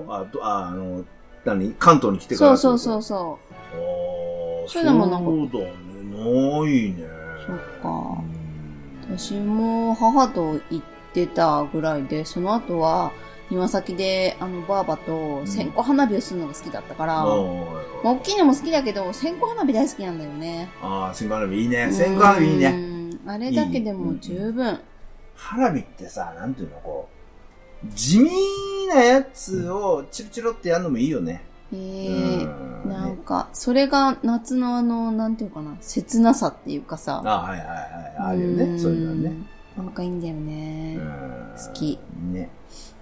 [0.08, 1.04] あああの、
[1.46, 1.74] 何？
[1.78, 3.40] 関東に来てからそうそうそうそ
[3.74, 3.78] ああ
[4.68, 5.82] そういうのもなんかそうだね。
[6.12, 7.08] ないね。
[7.46, 8.22] そっか。
[9.18, 10.82] 私も母と行っ
[11.14, 13.12] てたぐらいで、その後は、
[13.50, 17.28] 庭先で、あの、ばあばと線香花火をするのが好きだったから、まあ、あ
[18.04, 20.70] 大きいのも好きだけど、線香花火大好きなんだよね。
[20.82, 21.92] ああ、線香花火いいね。
[21.92, 22.72] 線香花火いいね。
[22.72, 23.18] ね。
[23.28, 24.80] あれだけでも十分。
[25.36, 27.10] 花火ってさ、なんていうの、こ
[27.84, 28.30] う、地味
[28.88, 31.44] なやつをチロチロってやるのもいいよね。
[31.74, 37.22] へえうんなんか、それが夏のあの、なんていうかな、切なさっていうかさ。
[37.24, 37.78] ああ、はいはいはい。
[38.20, 38.80] あるよね。
[38.80, 39.34] そういうのね。
[39.78, 41.00] なんかいいんだよね。
[41.58, 42.00] 好好き。
[42.32, 42.50] ね。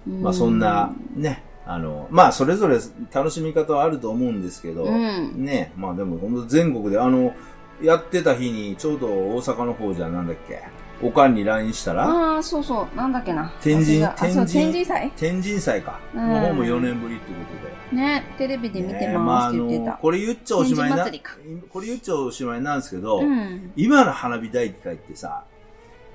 [0.06, 1.42] うんまあそんな、ね。
[1.66, 2.78] あの、まあそれぞれ
[3.12, 5.44] 楽しみ方はあると思うんですけど、うん。
[5.44, 5.72] ね。
[5.76, 7.34] まあでも本当全国で、あの、
[7.82, 10.62] やってた日にちょうど大阪の方じゃなんだっけ、
[11.02, 12.96] おかんに LINE したら、ああ、そうそう。
[12.96, 13.52] なんだっけな。
[13.62, 14.00] 天神？
[14.16, 14.46] 天神？
[14.46, 15.12] 天神祭？
[15.16, 15.98] 天神祭か。
[16.14, 17.38] うんの方も4年ぶりってこ
[17.90, 17.96] とで。
[18.02, 19.96] ね、テレビで見てねますって言ってた。
[19.96, 21.04] これ言っちゃおしまいな
[21.70, 23.72] これ言っちゃおしまいなんですけど、うん。
[23.76, 25.44] 今の花火大会ってさ、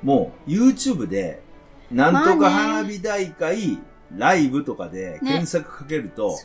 [0.03, 1.41] もう YouTube で、
[1.91, 3.77] なんとか花火大会、
[4.15, 6.38] ライブとかで検索かけると。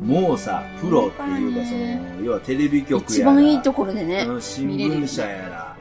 [0.00, 4.26] もうさ、プロっていうか、その、要はテレビ局一やら、番いいところでね。
[4.28, 5.76] うん新聞社やら、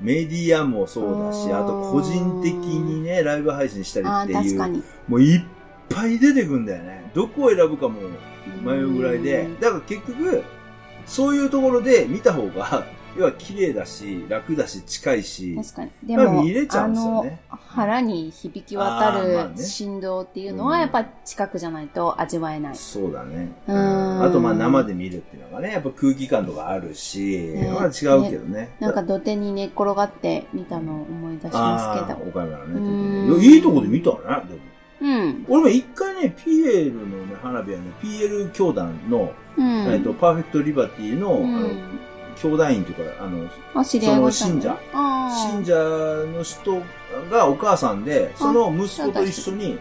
[0.00, 4.84] メディアもそうだし、うんあと個人的にね、ライブ配信したりっていう。
[5.08, 5.42] もういっ
[5.88, 7.10] ぱい出てくんだよね。
[7.14, 8.00] どこを選ぶかも
[8.62, 10.42] 迷うぐらいでうん、だから結局、
[11.06, 12.86] そういうところで見た方が、
[13.18, 15.90] 要は綺麗だし、楽だし、近いし、確かに。
[16.04, 22.76] でまあも、見れちゃうんですよねあの、腹に響き渡る振動っていうのは、やっぱ近くじゃないと味わえない。
[22.76, 23.52] そうだね。
[23.66, 28.76] うんあと、まあ生で見るっていうのがね、やっぱ空気感とかあるし、ねまあ違うけどね。
[28.80, 32.22] なんか土手に寝っ転がって見たのを思い出しあますけあ、ど。
[32.28, 32.50] 岡山。
[33.38, 34.60] いやいいとこで見たね、でも。
[35.00, 35.46] うん。
[35.48, 39.66] 俺も一回ね、ピエールのね、花火はね、PL 教団の、うん。
[39.92, 41.68] えっと、パーフェクトリバティの、うんあの、
[42.36, 44.78] 兄弟員というか、あの、あ、知り合いがいたその信者？
[44.92, 45.74] あ信者
[46.32, 46.82] の人
[47.30, 49.78] がお母さんで、その息子と一緒に。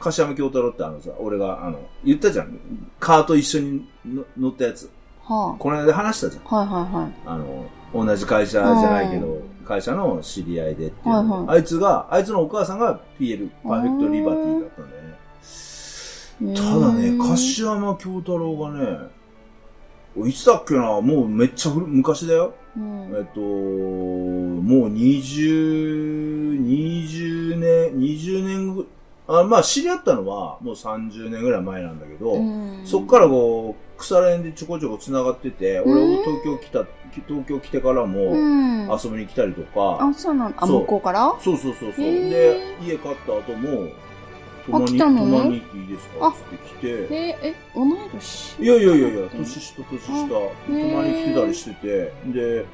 [0.00, 2.58] 柏山京太郎ってあのさ、俺が、あの、言ったじゃん。
[2.98, 4.90] カーと一緒にの乗ったやつ。
[5.22, 6.42] はこの間話したじゃん。
[6.46, 6.56] あ。
[6.56, 7.12] はいはいはい。
[7.26, 7.66] あの、
[8.04, 15.16] 同じ会社じゃないけど、会社の知り合いでっていうの、はいはいあいつが、あいつのお母さんが PL、パーフェクトリバティだったんだよね。
[16.38, 18.98] ただね、柏山京太郎がね、
[20.24, 22.54] いつだっけな、もうめっちゃ古昔だよ。
[22.76, 23.14] うん。
[23.16, 28.86] えっと、もう20、20年、20年ぐ、
[29.28, 32.82] あまあ知り合ったのはもう30年ぐらい前なんだけど、うん。
[32.84, 36.24] そっからこう、腐ら縁でちょこちょこ繋がってて、俺うん。
[36.24, 36.84] 東京来た、
[37.28, 38.88] 東京来てからうもん。
[38.88, 41.34] 遊びに来たりとか、あ、そうなんあ、向こうから？
[41.40, 42.04] そうそうそうそう。
[42.04, 43.88] で、家買った後も、
[44.66, 45.18] 泊まに、来たの？
[45.20, 46.26] 泊まに行っていいですか？
[46.26, 48.62] あって来て、え、え、同い年？
[48.62, 52.66] いやいやいやいや、うん年下年下、あ泊まに来てたりしてて、で、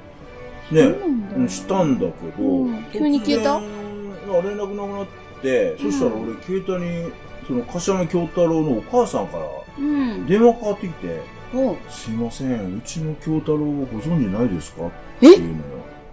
[0.70, 2.85] ね、したんだけど、うん。
[2.92, 3.61] 急に消えた？
[3.61, 5.07] 連絡なくなっ
[5.42, 7.12] て、そしたら俺、携帯に、
[7.46, 9.44] その、柏山京太郎のお母さんから
[9.78, 10.26] うん。
[10.26, 11.20] 電話かかってきて、
[11.55, 14.87] おすいません、うちの京太郎をご存知ないですか？
[14.87, 15.55] ってえいうのよ。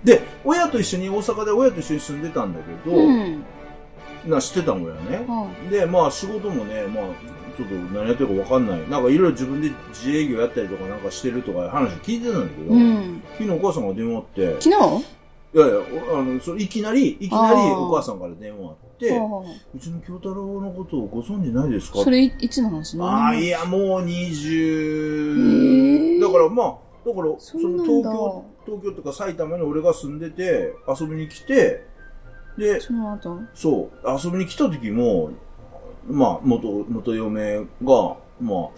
[0.04, 3.44] で、親と一緒に、大阪で親と一緒に住んでたんだけど、うん。
[4.26, 5.26] な、知ってたもんやね。
[5.28, 7.06] はで、まあ仕事もね、まあ、
[7.58, 8.90] ちょっと何やってるかわかんない。
[8.90, 13.22] なんかいろいろ自分で自営業やったりとかなんかしてるとか話聞いてたんだけど、うん。
[13.38, 14.76] 昨日お母さんが電話あって、昨日？
[15.52, 15.78] いやいや、
[16.14, 19.12] おあの、それいきなり、いきなりお母さんから電話あって、う
[19.80, 22.02] ちの京太郎のことをご存知ないですか？
[22.02, 23.00] あそれいいつの話？
[23.02, 23.60] ああ、いや。
[23.62, 31.84] や、もうへ20、ーだからまあ、だから、その東京、東京とか埼玉に俺が住んでて、遊びに来て、
[32.60, 33.40] で、その後？
[33.54, 35.32] そう、遊びに来た時も、
[36.08, 37.66] まあ、元、元嫁が、
[38.40, 38.70] まあ、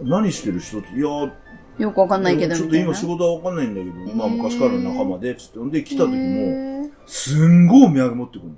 [0.00, 1.32] 何してる人って、いや、
[1.78, 2.76] よくわかんないけど、ちょっと。
[2.76, 4.16] 今仕事はわかんないんだけど、へー。
[4.16, 8.54] まあ昔からの仲間で、つって、んで来た時も、すんごいお土産持ってくるの。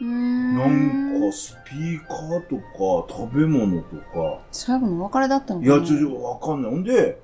[0.00, 0.54] うーん。
[1.14, 5.76] なんか、スピーカーとか、食べ物とか、最後のお別れだったのかな？
[5.76, 6.70] いや、ちょ、わかんない。
[6.70, 7.20] ほんで、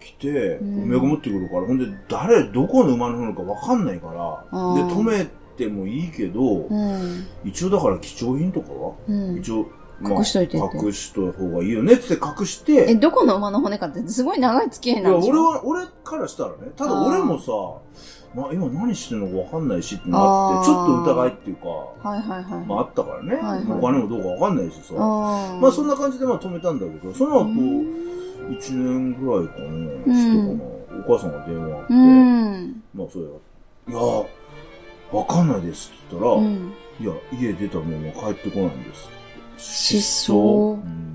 [0.00, 0.90] 来て、おうん。
[0.90, 5.26] 土産持ってくるから、ほんで、誰、どこの馬のなのかわかんないから、で、止め
[5.64, 7.26] てもいいけど、うん。
[7.44, 9.38] 一応だから貴重品とかは、うん。
[9.38, 9.66] 一応、
[10.02, 15.32] 隠しといて隠しといた方がいいよねって隠して、え、どこの馬の骨かってすごい長い付き合いいや、なんでしょ？
[15.32, 17.52] 俺は、俺からしたらね、ただ俺もさ、
[18.34, 22.66] まあ今何してんのかわかんないしってなって、ちょっと疑いっていうか、はいはいはい。
[22.66, 23.78] まああったからね、はいはい。
[23.78, 27.50] お金もどうかわかんないしさ、あまあそんな感じでまあ止めたんだけど、その後、うん。
[28.52, 32.82] 1年ぐらいかな、んしてかな、お母さんが電話あって、うん。
[32.94, 34.26] まあそれが、いや、
[35.12, 36.72] わかんないですって言ったら、うん。
[37.00, 39.08] いや、家出たまま帰ってこないんです。
[39.58, 41.10] 失踪うん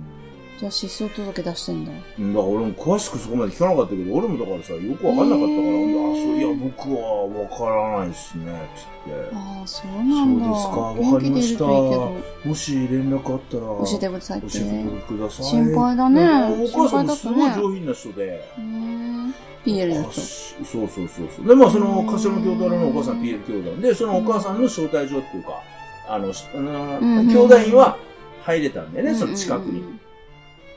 [0.58, 1.92] じゃあ失踪届出してんだ。
[2.18, 9.36] うんだから俺も詳しくそこまで聞かなかったけど、俺もだからさ、よくわかんなかったから、へーあ、そういや、僕はわからないっすね、つって。
[9.36, 10.46] ああ、そうなんだ。
[10.46, 14.48] そうですかわかりましたもし連絡あったら、教えてくださいって。
[14.48, 15.46] 教えてください。
[15.46, 18.50] 心配だねうんお母さんもすごい上品な人で。
[18.58, 19.34] うーん。
[19.66, 20.22] PL の人。
[20.22, 21.48] そうそうそうそう。
[21.48, 25.62] で、まあその、うん柏の京太郎のお母さん PL 教団で、そのお母さんの招待状っていうか、
[26.08, 27.98] あの、しあのうん兄弟員は
[28.44, 29.82] 入れたんだよね、その近くに。
[29.82, 30.00] うん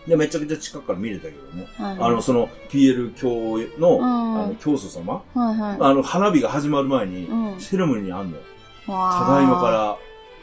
[0.08, 1.66] で、めちゃくちゃ近くから見れたけどね。
[1.76, 5.76] はいあの、その PL 教の、んあの、教祖様、はいはい。
[5.80, 7.60] あの、花火が始まる前に、うん。
[7.60, 8.42] セレモニーにあんのよ。
[8.86, 9.98] わただいまから、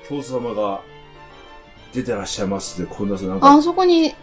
[0.08, 0.82] 教祖様が
[1.94, 4.14] 出てらっしゃいますって、こんなさ、なんか、あ、そこに、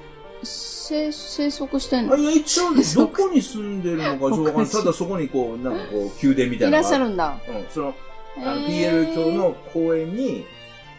[0.45, 2.15] 生、生息してんの？
[2.15, 2.65] あいや、一応、
[2.97, 4.53] どこに住んでるのかちょっとわかんない。
[4.53, 7.39] おかしいただそこにこう、なんかこう、宮殿みたいいらっなのがしゃるんだ。
[7.49, 7.95] うん、その、
[8.39, 10.45] あの、へー PL 教の公園に、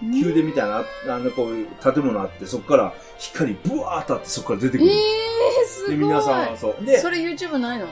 [0.02, 0.84] 宮殿みたいな、
[1.16, 4.90] あの、こういう建物あって、そこから光ブワーッとあって、そこから出てくる。
[4.90, 5.98] ええー、すごで、い。
[5.98, 6.86] 皆さんはそう。
[6.86, 7.86] で、それ YouTube ないの？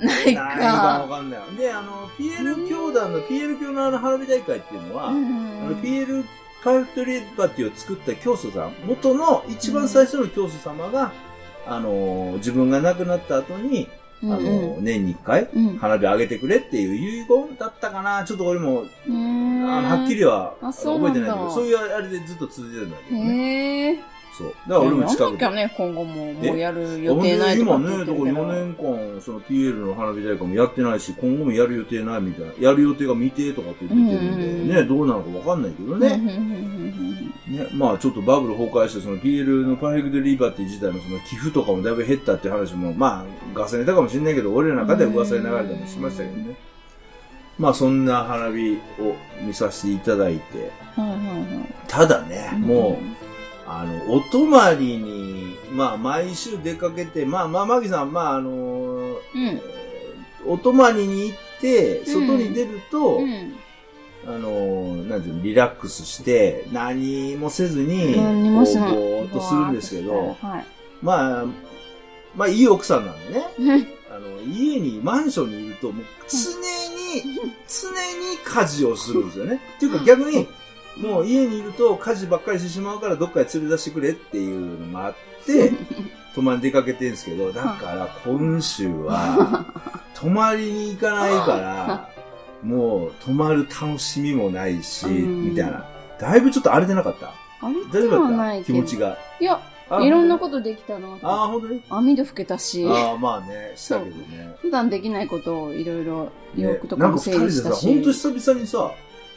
[0.00, 1.06] ないないかわか。
[1.16, 1.56] かんない。
[1.56, 6.24] で、あの、PL 教団の、PL 教のあの花火大会っていうのは、うあの、ん PL
[6.62, 11.12] パーフェクトリバティを作った教祖さん、元の一番最初の教祖様が、
[11.66, 13.88] あの、自分が亡くなった後に、
[14.22, 15.78] あの、年に一回、うん。
[15.78, 19.68] 花火上げてくれっていう遺言だったかなちょっと俺も、うん。
[19.68, 24.04] あのはっきりは覚えてないけど、そういうあれでずっと続いてるんだけどね。
[24.36, 24.48] そう。
[24.48, 25.66] だから俺も近くでやんなきゃ。
[25.68, 28.16] ね、今後も、もうやる予定ないとか今ね、だから。
[28.16, 36.16] 4年間、その PL の花火大会もやってないし、今後もやる予定ないみたいな、やる予定が未定とかって言ってるんで、ね、どうなのかわかんないけどね。
[37.48, 46.56] ね、まあちょっとバブル崩壊して、その PL のパーフェクトリーバーって自体のその寄付とかもだいぶ減ったって話も、まあ、ガセネタかもしれないけど、俺の中では噂に流れたりしましたけどね。
[47.58, 49.14] まあそんな花火を
[49.46, 53.21] 見させていただいて、はいはいはいただね、もう、
[53.66, 59.18] あの、お泊まりに、まあ毎週出かけて、まあまあ、マギさん、まああのうん。
[60.46, 63.54] お泊まりに行って、外に出ると、うん。
[64.26, 70.66] あの、なんていうの、リラックスして、何もせずに、ぼーっとするんですけど、はい。
[71.02, 71.44] まあ、
[72.36, 77.88] まあ、いい奥さんなんでね、うんあの、家に、マンションにいると、もう常に、常
[78.30, 79.60] に家事をするんですよね。
[79.76, 80.46] っていうか逆に、
[80.96, 85.14] もう家にいると家事ばっかりしてしまうからどっかに連れ出してくれっていうのもあっ
[85.46, 85.72] て、
[86.34, 89.64] 泊まりに出かけてるんですけど、だから今週は、
[90.14, 92.08] 泊まりに行かないから、
[92.62, 95.84] もう泊まる楽しみもないし、うんみたいな。
[96.20, 97.32] だいぶちょっと荒れてなかった？
[97.60, 98.64] あれで大丈夫だったはない。
[98.64, 99.16] 気持ちが。
[99.40, 101.18] いや、あいろんなことできたなと。
[101.22, 104.54] ああ、ほんとに網戸拭けたし、ああ、まあね、したけどね。
[104.60, 107.86] 普段できないことをいろいろ洋ね服となんかかも整二人でさ、理したし。
[107.88, 108.92] ほんと久々にさ、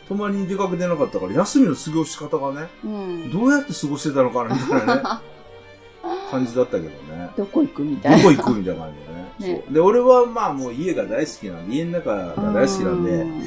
[0.07, 3.31] 泊まりに出かけてなかったから、休みの過ごし方がね、うん。
[3.31, 5.01] どうやって過ごしてたのかな、みたいなね、
[6.31, 7.29] 感じだったけどね。
[7.35, 8.23] どこ行くみどたいな。
[8.23, 8.93] こ行くみたいな感
[9.39, 9.55] じでね。
[9.55, 13.43] ねで、俺はまあもう家が大好きなんで、家の中が大好きなんで、うん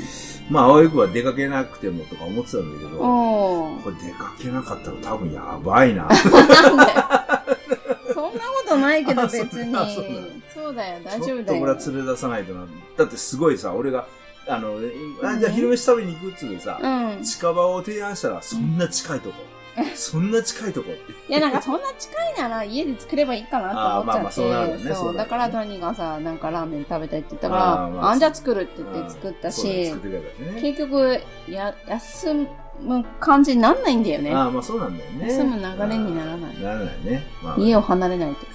[0.50, 6.08] まあ、あわよくは出かけなくてもとか思ってたんだけど、これ出かけなかったら多分やばいな。
[8.14, 9.86] そんなことないけど別にあ
[10.54, 11.38] そうだよ、大ち丈夫だよ。
[11.38, 12.66] ょっと俺は連れ出さないとな。
[12.96, 14.06] だってすごいさ、俺が、
[14.48, 14.76] あの、
[15.22, 17.22] あじゃあ昼飯食べに行くっつってさ、うん。
[17.22, 19.36] 近場を提案したら、そんな近いとこ。
[19.94, 21.12] そんな近いとこって。
[21.12, 24.20] いや、なんかそんな近いなら家で作ればいいかなと思っちゃって。
[24.20, 24.48] まあまあそう
[24.88, 29.94] ねそうだからトニーがさ、なんかラーメン食べたいって言ったかあら、ーまあじゃ作るって言って作ったしね。
[30.60, 32.34] 結局、や、休
[32.80, 34.34] む感じになんないんだよね。
[34.34, 35.28] ああ、まあそうなんだよね。
[35.28, 36.60] 休む流れにならない。
[36.62, 37.26] ならないね。
[37.42, 38.46] まあ、家を離れないと。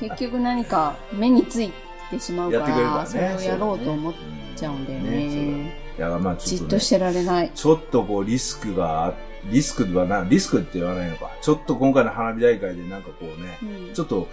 [0.00, 3.10] 結局何か目についてしまうかやってくれるからら、ね。
[3.10, 4.12] それをやろうと思っ
[4.52, 5.74] っちゃうんだよね。
[5.98, 7.50] だいや、まあちょっと、ね、じっとしてられない。
[7.54, 9.14] ちょっとこうリスクが、
[9.50, 11.30] リスクはな、リスクって言わないのか。
[11.40, 14.28] ちょっと今回の花火大会でなんかこうね、うんちょっと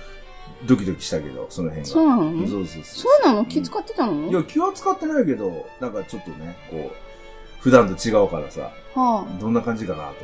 [0.66, 1.94] ドキドキしたけど、その辺が。
[1.94, 2.48] そうなの？
[2.48, 3.46] そうそうそうなの？
[3.46, 4.30] 気遣ってたの？
[4.30, 10.16] いや、気は使ってないけど、なんかちょっとね、こう、普段と違うからさ、はどんな感じかなと。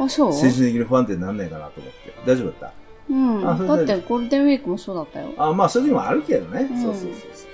[0.00, 0.04] あ。
[0.04, 0.32] あ、そう？
[0.32, 2.14] 精神的に不安定になんないかなと思って。
[2.26, 2.72] 大丈夫だっ
[3.10, 3.42] うん。
[3.42, 5.28] だってゴールデンウィークもそうだったよ。
[5.36, 6.68] たあ、まあ、そういうのもあるけどね。
[6.70, 7.48] うんそうそうそうそう。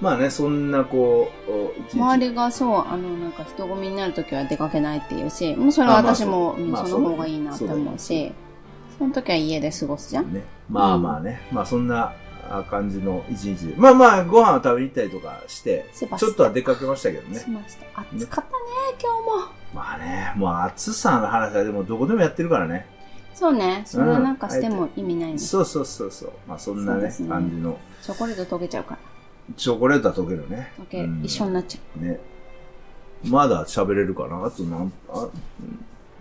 [0.00, 8.32] まあね、そんなこう、周りがそう、あの、なんか人混みになるときは出かけないっていうし、もうそれはあまあ私も、そうまあうんその方がいいなって思うそうだし、
[8.98, 10.32] その時は家で過ごすじゃん。
[10.32, 10.42] ね。
[10.70, 12.14] まあまあね、まあそんな
[12.48, 13.74] あ感じの一日で。
[13.76, 17.50] まあまあ、ご飯を食べに行ったりとかして、しちょっとは出かけましたけどねし。
[17.50, 18.00] ました。
[18.00, 18.56] 暑かったね、
[19.00, 19.52] 今日も。
[19.74, 22.86] まあね、もう暑さの話はでもどこでもやってるからね。
[23.40, 23.84] そうね。
[23.86, 25.38] それはなんかしても意味ないね。
[25.38, 26.32] そうそうそうそう。
[26.46, 27.78] まあそんなね、ね感じの。
[28.02, 29.00] チョコレート溶けちゃうから。
[29.56, 30.70] チョコレートは溶けるね。
[30.78, 32.20] 溶け、うん一緒になっちゃね。
[33.24, 34.44] まだ喋れるかな？
[34.44, 35.26] あとなん、あ、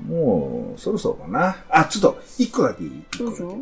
[0.08, 1.58] もう、そろそろかな？
[1.70, 3.04] あ、ちょっと、一個だけいい？
[3.18, 3.58] どうぞ。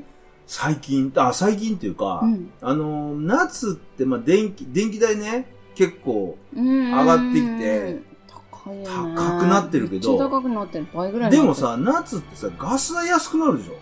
[0.46, 2.52] 最近、あ、最近っていうか、うん。
[2.62, 8.00] あの、夏って、まあ、電気、電気代ね、結構、上上がってきて、
[8.67, 9.15] 高いよね。
[9.15, 10.88] 高くなってるけど高くなってる。
[10.93, 13.73] 倍ぐらいでもさ、夏ってさ、ガス代安くなるでしょ？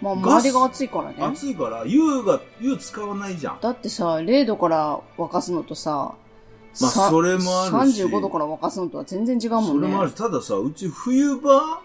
[0.00, 1.16] まあ、ガス周りが暑いからね。
[1.18, 3.60] 暑いから、湯が、湯使わないじゃん。
[3.60, 6.14] だってさ、0度から沸かすのとさ、
[6.80, 9.68] まあさそれもあるし35度から沸かすのとは全然違うもんね。
[9.70, 11.80] それもあるし、たださ、うち冬場、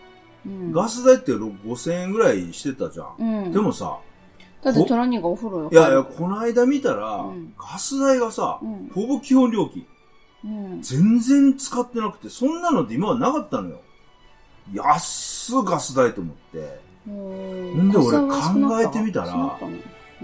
[0.45, 3.15] うん、ガス代って5000円ぐらいしてたじゃん。
[3.17, 3.51] うん。
[3.51, 3.97] でもさ、
[4.61, 5.69] だってトラニーがお風呂よ。
[5.71, 9.87] いやいや、この間見たら、うんガス代がさ、うんほぼ基本料金。
[10.45, 10.81] うん。
[10.81, 13.81] 全然使ってなくて、そんなのって今はなかったのよ。
[14.73, 16.79] 安っガス代と思って。
[17.05, 19.59] ほんで俺考えてみたら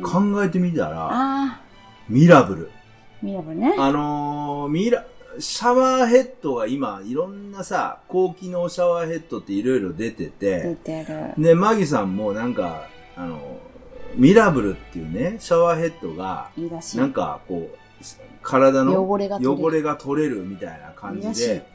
[0.01, 1.61] 考えてみたら、あ
[2.07, 2.71] ミラブル。
[2.71, 3.75] あ、ミラブルね。
[3.77, 5.05] あのー、ミラ、
[5.39, 11.05] シャワーヘッドが今、いろんなさ、高機能シャワーヘッドっていろいろ出て出て、て
[11.37, 11.43] る。
[11.43, 13.59] で、マギさんもなんか、あの、
[14.15, 16.49] ミラブルっていうね、シャワーヘッドが。
[16.95, 17.88] なんかこう、
[18.49, 21.65] 体の汚れが取れる汚れが取れるみたいな感じで、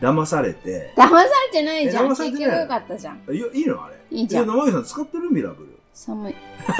[0.00, 2.06] 騙されて、騙されてないじゃん。
[2.06, 2.40] え騙されてない？
[2.40, 3.22] 結局よかったじゃん。
[3.30, 3.96] いやいいのあれ。
[4.10, 5.78] いいじゃんえ生木さん使ってるミラブル？
[5.92, 6.34] 寒い。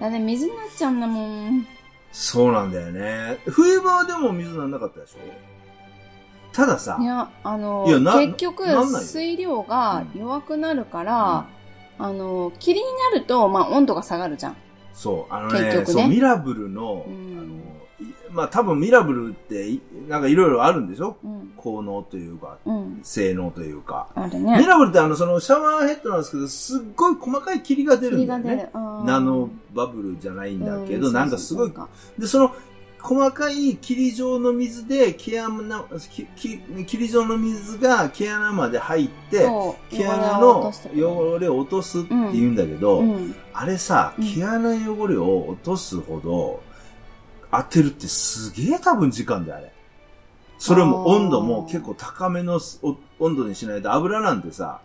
[0.00, 1.66] だって水になっちゃうんだもん。
[2.12, 3.38] そうなんだよね。
[3.46, 5.18] 冬場はでも水なんなかったでしょ？
[6.52, 11.46] たださい、や、あのいやな結局水量が弱くなるから、
[11.98, 14.56] あの霧になると、まあ、温度が下がるじゃん。
[14.96, 21.18] そう、あのね、ねそう、ミラブルの、うんあの、いまあ多分ミラブルってい、なんかいろいろあるんでしょ？
[21.22, 21.52] うん。
[21.56, 23.00] 効能というか、うん。
[23.02, 24.08] 性能というか。
[24.14, 24.66] あるミね。
[24.66, 28.70] ラブルってあの、そのシャワーヘッドなんですけど、すっごい細かい霧が出るんだよね。
[28.72, 31.72] ナノバブルじゃないんだけど、うなんかすごい
[32.18, 32.54] で、その、
[33.06, 35.84] 細かい霧状の水で、毛穴、
[36.86, 39.46] 霧状の水が毛穴まで入って、
[39.90, 43.36] 毛穴の汚れを落とすって言うんだけど、うん。
[43.52, 46.64] あれさ、うん毛穴汚れを落とすほど
[47.52, 49.72] 当てるってすげえ多分時間だよ、あれ。
[50.58, 52.58] それも温度も結構高めの
[53.20, 54.80] 温度にしないと油なんてさ、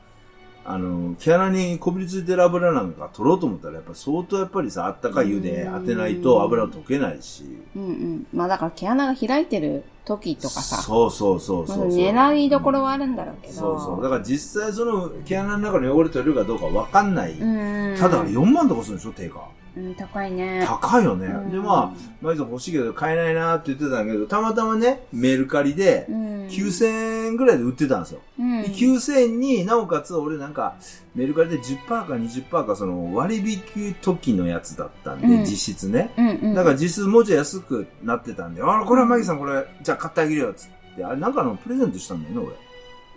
[0.63, 7.43] あの、毛穴にこびりついてる油なんか取ろうと思ったらやっぱ相当やっぱりさ、あったかい湯で当てないと油溶けないし。
[7.75, 8.27] うんうん。
[8.33, 11.87] まあだから毛穴が開いてる時とかさ、そうそうそうそうそう。
[11.87, 13.53] まだ狙いどころはあるんだろうけど。
[13.53, 14.03] そうそう。
[14.03, 17.33] だから実際その毛穴の中の汚れ取れるかどうかわかんない。
[17.33, 17.97] うん。
[17.97, 19.47] ただ4万とかするんでしょ、定価。
[19.75, 20.65] うん、高いね。
[20.67, 21.27] 高いよね。
[21.27, 28.19] うんで、まあ、マイさん欲しいけど買えないなって言ってたんだけど、たまたまね、メルカリでう、ん、9000円ぐらいで売ってたんですよ。
[28.37, 30.75] うんで、9000円になおかつ俺なんか、
[31.15, 36.11] メルカリで10%か20%かその割引時のやつだったんで、うん実質ね。
[36.17, 36.53] うんうん。
[36.53, 41.03] だから実質もうちょい安くなってたんで、あら、これはマギさんこれ、じゃあ買ってあげるよ、つって。
[41.03, 42.55] あれ、なんかのプレゼントしたんだよね、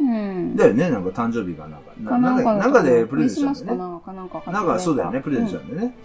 [0.00, 0.54] うん。
[0.54, 0.56] 俺。
[0.56, 1.92] だよね、なんか誕生日かなんか。
[1.98, 4.14] なかなんかなんかでプレゼントしたんだよね。
[4.14, 5.96] なんかなんかそうだよね、プレゼントしたんだよね。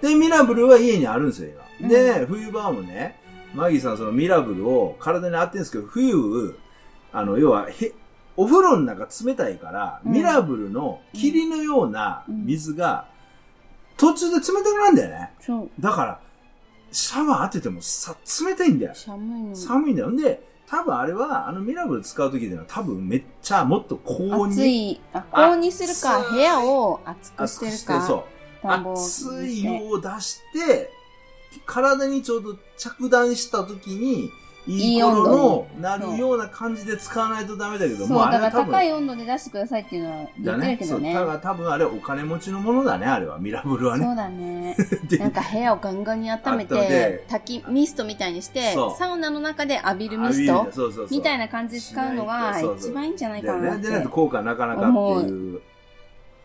[0.00, 1.50] で、ミラブルは家にあるんですよ、
[1.80, 1.88] 今。
[1.88, 3.16] で、冬場もね、
[3.54, 6.58] マギーさんそのミラブルを体に当てるんですけど、冬、
[7.12, 7.92] あの、要は、へ、
[8.36, 13.06] お風呂の中冷たいから、うんミラブルの霧のような水が、
[13.96, 15.30] 途中で冷たくなるんだよね。
[15.40, 15.70] そう。
[15.80, 16.20] だから、
[16.90, 18.94] シャワー当ててもさ、冷たいんだよ。
[18.94, 19.56] 寒いの。
[19.56, 20.10] 寒いんだよ。
[20.10, 24.92] んで、多分あれは、あのミラブル使う時では多分めっちゃもっと高温暑に。
[24.92, 28.06] い、あ、高温にするか、暑い部屋を暑く熱くして、るか。
[28.06, 28.68] そう。
[28.68, 30.90] 熱いを出して、
[31.64, 34.30] 体にちょうど着弾した時に、
[34.68, 40.78] いい頃のなるような感じで使わないとダメだけど、そう、もうあだかられは多分、高い温度で出してくださいっていうのは言だねってる。
[40.78, 41.14] けそう、どね。
[41.14, 43.38] だから多分あれお金持ちのものだね、あれは。
[43.38, 44.04] ミラブルはね。
[44.04, 44.76] そうだね。
[45.08, 50.66] で なんか部屋をガンガンに温め温めてて、滝、ミストみたいにしてそう、サウナの中で浴びるミスト
[51.10, 53.42] みたいな感じで使うのが一番いいんじゃない。
[53.42, 55.60] かなってでないと効果なかなかっていう。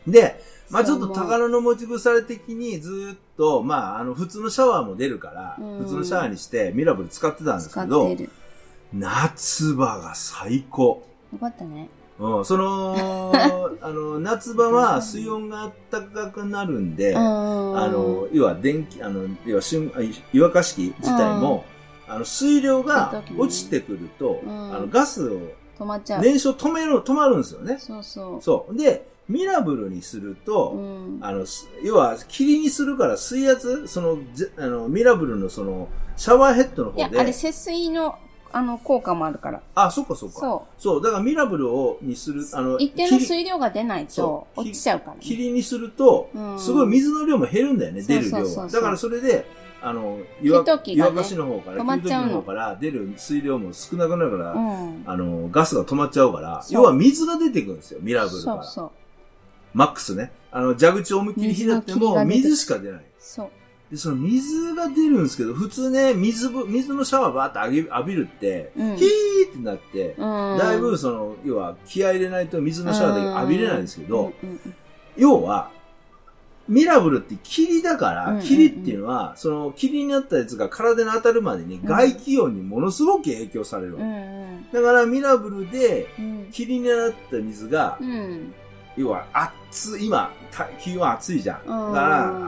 [0.07, 8.15] で、まあちょっと宝の持ち腐れ的にずーっと、まああの普通のシャワーも出るから、うん普通のシャワーにしてミラブル使ってたんですけど。
[8.93, 11.03] 夏場が最高。
[11.31, 11.89] よかったね。
[12.19, 13.31] うん、その、
[13.81, 20.01] あの、夏場は水温が暖かくなるんで、ああの、要は電気、あの、要は瞬、あ
[20.31, 21.65] 湯沸かし器自体も、
[22.07, 25.39] あの、水量が落ちてくると、うんあの、ガスを、
[25.79, 26.21] 止まっちゃう。
[26.21, 27.77] 燃焼止める、止まるんですよね。
[27.79, 28.77] そうそそう。
[28.77, 30.35] で、ミラブルにするう。
[30.35, 31.19] と、うん。
[31.21, 38.15] あの、す要は、霧にするから水圧、その、ぜあの、ミラブルのその、シャワーヘッドのいや、方で、あれ節水の、
[38.51, 39.61] あの、効果もあるから。
[39.75, 40.39] あ、そっかそっか。
[40.39, 41.03] そそう。
[41.03, 42.77] だからミラブルを、にする、あの、う。
[42.79, 45.19] 一定の霧水量が出ないと落ちちゃうからね。
[45.21, 48.67] 霧にするとう、んすごい水の量も減るんだよね、出る量は。
[48.67, 49.45] だからそれで、
[49.81, 55.03] あの、湯沸かしの方から、止まっちゃうの給湯器の方から出る水量も少なくなるから、うん。
[55.05, 58.63] あの、ガスが止まっちゃうから、要は水が出てくるんですよ、ミラブルから。
[58.63, 58.91] そうそう。
[59.73, 60.31] マックスね。
[60.51, 63.01] あの、蛇口を思いっきりひねっても、水しか出ない。
[63.17, 63.49] そう。
[63.91, 70.57] で、その水が出るんですけど、普通ね、水ぶ、水のシャワーバーって浴び浴びるって、うんヒーってなって、うん。
[70.57, 74.75] だいぶその、要は気合い入れないと水のシャワーで浴びれないんですけど、うんうんうん
[75.15, 75.69] 要は、
[76.67, 83.97] ミラブルって霧だから、霧っていうのは、その霧になったやつが体に当たるまでに外気温にものすごく影響される
[84.71, 86.47] だからミラブルでうん。
[86.51, 88.53] 霧になった水が、うん。
[88.95, 91.65] 要は熱い、今、た気温暑いじゃん。
[91.67, 91.99] だうんか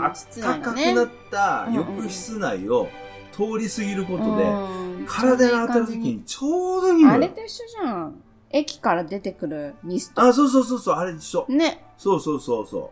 [0.03, 2.87] ら、室暖内がねかくなったうんうん浴室内を
[3.31, 8.15] 通り過ぎることで、うん体に当たる時にちょうどいいのよあれと一緒じゃん。
[8.49, 10.21] 駅から出てくるミスト。
[10.21, 11.45] あ、そうそうそうそう、あれでしょ。
[11.49, 11.85] ね。
[11.97, 12.91] そうそうそうそ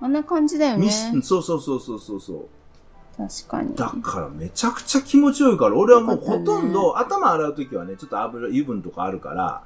[0.00, 0.78] あんな感じだよう。
[0.78, 0.90] ねミ。
[0.92, 2.48] スそうそうそうそうそうそう。
[3.16, 3.74] 確かに。
[3.76, 9.62] だからめちゃくちゃ気持ちよいから、俺はもうほとんど、頭洗うときはね、ちょっと油、油分とかあるから、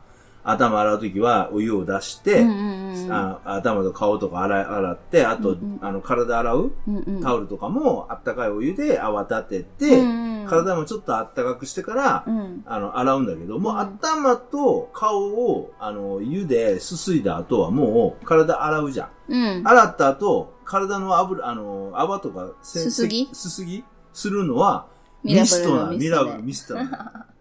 [0.51, 12.63] 頭洗うときはお湯を出して、うんうんうんあ頭と顔とか洗い洗って、あと、うんうんあの、体洗ううんうんタオルとかもあったかいお湯で泡立てて、うんうん体もちょっとあったかくしてから、うん。
[12.65, 19.33] あの、洗うんだけど、もううん頭と顔を、あの、湯ですすいだ後はもう体洗うじゃん。
[19.33, 19.69] うん。
[19.69, 23.29] 洗った後、体の油、あの、泡とか、せすすぎ？
[23.33, 23.85] すすぎ？
[24.15, 24.87] するのは、
[25.23, 26.91] ミストな、のミラブル、ミストなの。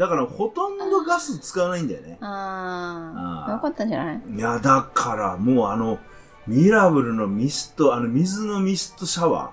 [0.00, 2.16] だからほとんどガス使わないんだよね。
[2.22, 3.52] あーああ。
[3.52, 4.22] よかったんじゃない？
[4.34, 5.98] いや、だからもうあの、
[6.46, 9.52] ミラブルのミスト、あの水のミストシャワ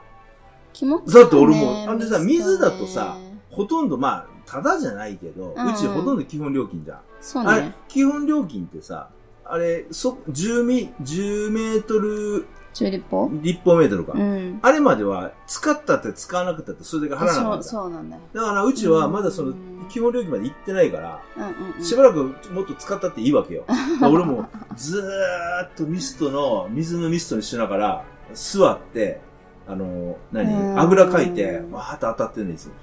[0.71, 1.21] 気持ちいい、ね。
[1.21, 7.01] だって俺もあんでさ水だとさー、ほとんどまあ、ただじゃないけど、ううんうんちほとんど基本料金じゃん。
[7.19, 9.09] そうあれね。、基本料金ってさ、
[9.49, 14.13] あれ、そ、10ミ、10メートル、チューリッポ立方メートルか。
[14.13, 14.59] うん。
[14.61, 17.63] あれまでは、使ったって使わなくたって、それだけ払わなかそう、った。
[17.63, 18.21] そうなんだよ。
[18.33, 19.55] だから、うちはまだそのうん、
[19.89, 21.83] 基本料金まで行ってないから、うんうんうん。
[21.83, 23.65] しばらくもっと使ったっていいわけよ。
[24.01, 28.03] 俺もずーっとミストの、水のミストにしながら、
[28.35, 29.21] 座って、
[29.67, 30.53] あの、何？
[30.53, 32.73] うんあぐらかいて、わーっと当たってるんですよ。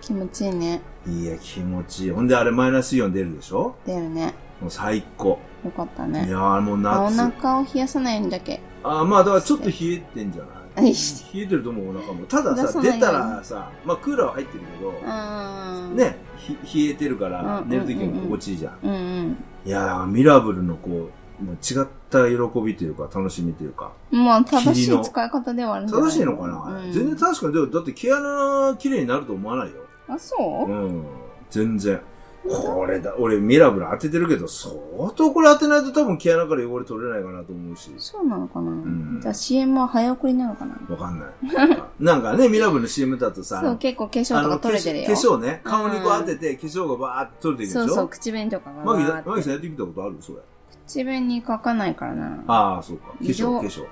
[0.00, 0.80] 気持ちいいね。
[1.06, 2.10] いや、気持ちいい。
[2.10, 3.74] ほんであれマイナスイオン出るでしょ？
[3.84, 4.32] 出るね。
[4.62, 5.38] もう最高。
[5.64, 6.20] よかったいね。
[6.30, 7.36] やーもうあお夏。
[7.40, 8.60] 腹を冷やさないようにだけ。
[8.84, 10.84] あーまあだからちょっと冷えてんじゃない？
[10.84, 12.24] はい冷えてると思う、お腹も。
[12.26, 15.96] たださ、出さないように出たらさ、まあクーラーは入ってるけど、うん。。
[15.96, 18.78] ね、ひ冷えてるからう、ん寝るときも心地いいじゃん。
[18.84, 19.36] うんうん。
[19.66, 23.90] いやーミラブルのこう、もう違った喜びというか、楽しみというか。
[24.12, 26.10] まあ、正しい使い方ではあるんじゃない？
[26.10, 29.74] 正しいのかな、うん全然確かに、でもだって毛穴綺麗になると思わないよ。
[30.08, 30.36] あ、そ
[30.68, 30.70] う？
[30.70, 31.04] うん。
[31.50, 32.00] 全然。
[32.46, 34.72] これだ、俺ミラブル当ててるけど、相
[35.14, 37.90] 当これ当てないと多分毛穴から汚れ取れないかなと思うし。
[37.98, 40.78] そうなのかな、んじゃあ CM は早送りなのかな？
[40.88, 41.28] わかんない。
[42.00, 45.06] なんかね、ミラブルの CM だとさ、そう、結構化粧とか取れてるよ。
[45.06, 47.86] 化粧ね、顔にこう当てて、化粧がバーって取れていくでしょ？
[47.88, 49.22] そうそう、口紅とかがマギさん。
[49.26, 50.16] マギさんやってみたことある？
[50.20, 50.38] それ。
[50.86, 52.42] 口紅に書かないからな。
[52.46, 53.08] 化ああ、そうか。
[53.08, 53.84] 化粧、色化粧。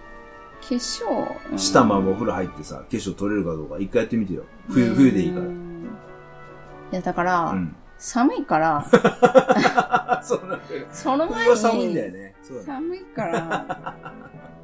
[0.62, 1.04] 粧？
[1.52, 4.44] うん下まもお風呂入ってさ、化粧取れるかどうか一回やってみてよ。
[4.70, 5.48] 冬、冬でいいからう。
[5.50, 5.86] ん
[6.92, 7.76] いや、だから、うん。
[7.98, 8.86] 寒いから、
[10.22, 10.86] そうなんだよ。
[10.90, 12.34] その前冬は寒いんだよに、ね。
[12.64, 13.96] 寒いから、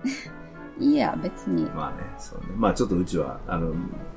[0.78, 1.64] いいや、別に。
[1.70, 2.46] まあね、そうね。
[2.56, 3.72] まあちょっとうちは、あの、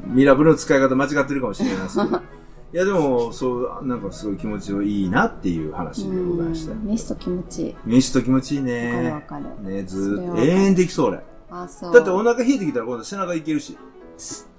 [0.06, 2.22] ミラブルの使い方間違ってるかもしれないですけど。
[2.74, 7.76] いやでも、そう、なんかすごい気持ちよいいなっていう話でございましたミスト気持ちいい。
[7.86, 8.76] ミスト気持ちいいわかる
[9.12, 9.26] わね。
[9.28, 9.74] かる。
[9.74, 10.42] ね、ずーっと。
[10.42, 11.24] 永遠できそう俺。
[11.50, 11.94] あ、そう。
[11.94, 13.78] だってお腹冷えてきたら今度背中いけるし、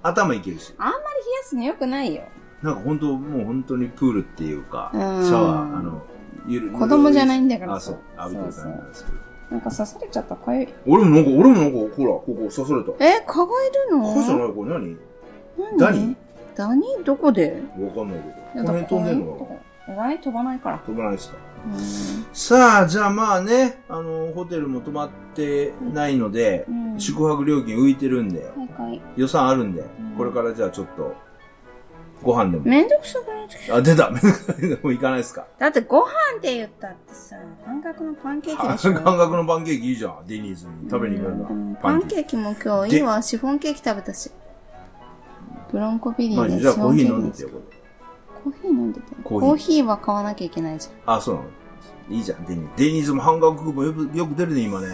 [0.01, 0.73] 頭いけるし。
[0.79, 2.23] あんまり冷やすの良くないよ。
[2.61, 5.03] なんか本当、もう本当にプールっていうか、シうん。
[5.03, 6.01] ャワー、あの、
[6.47, 7.75] ゆる子供じゃないんだから。
[7.75, 7.97] あ、そう。
[8.17, 9.17] 浴びてる感じなんですけど。
[9.49, 10.35] なんか刺されちゃった。
[10.35, 10.67] かゆい。
[10.85, 12.91] 俺もなんか、俺もなんか、ほら、ここ刺された。
[13.05, 14.13] え、蚊がいるの？
[14.13, 14.51] これじゃない？
[14.53, 14.97] これ何？
[15.57, 15.77] 何？
[15.77, 16.15] ダニ？
[16.55, 16.83] ダニ？
[17.05, 17.61] どこで？
[17.79, 18.19] わかんない
[18.53, 18.67] けいど。
[18.67, 19.33] この辺飛んでんの？
[19.33, 19.45] かこ。
[19.85, 20.79] こダニ飛ばないから。
[20.79, 21.37] 飛ばないですか？
[21.65, 21.79] うん。
[22.33, 26.99] さあ、じゃあまあね、あの、ホテルも泊まってないので、うん。
[26.99, 29.01] 宿泊料金浮いてるんで、はいはい。
[29.15, 29.85] 予算あるんで、ん。
[30.17, 31.15] これからじゃあちょっと、
[32.23, 32.63] ご飯でも。
[32.63, 35.65] めんどくさくなってきあ、出ためんどくさいもう行かないですかた。
[35.65, 36.07] だってご飯
[36.37, 38.93] って言ったってさ、半額のパンケーキ半でしょ。
[38.93, 40.25] 額のパンケーキいいじゃん。
[40.27, 41.75] デニーズに食べに行くんだうん。
[41.75, 42.35] パパンンケーキ。
[42.37, 43.21] も今日いいわ。
[43.21, 44.31] シフォンケーキ食べたし。
[45.71, 47.77] ブロンコビリまあ、ーでじゃあコーヒー飲んでてよ、これ。
[48.43, 49.07] コーヒー飲んでて。
[49.23, 51.47] コーヒーは買わなきゃいけないじあ、そうなの
[52.09, 52.83] いいじゃん、デニーズ。
[52.83, 54.87] デニーズも半額もよくよく出るね、今ね。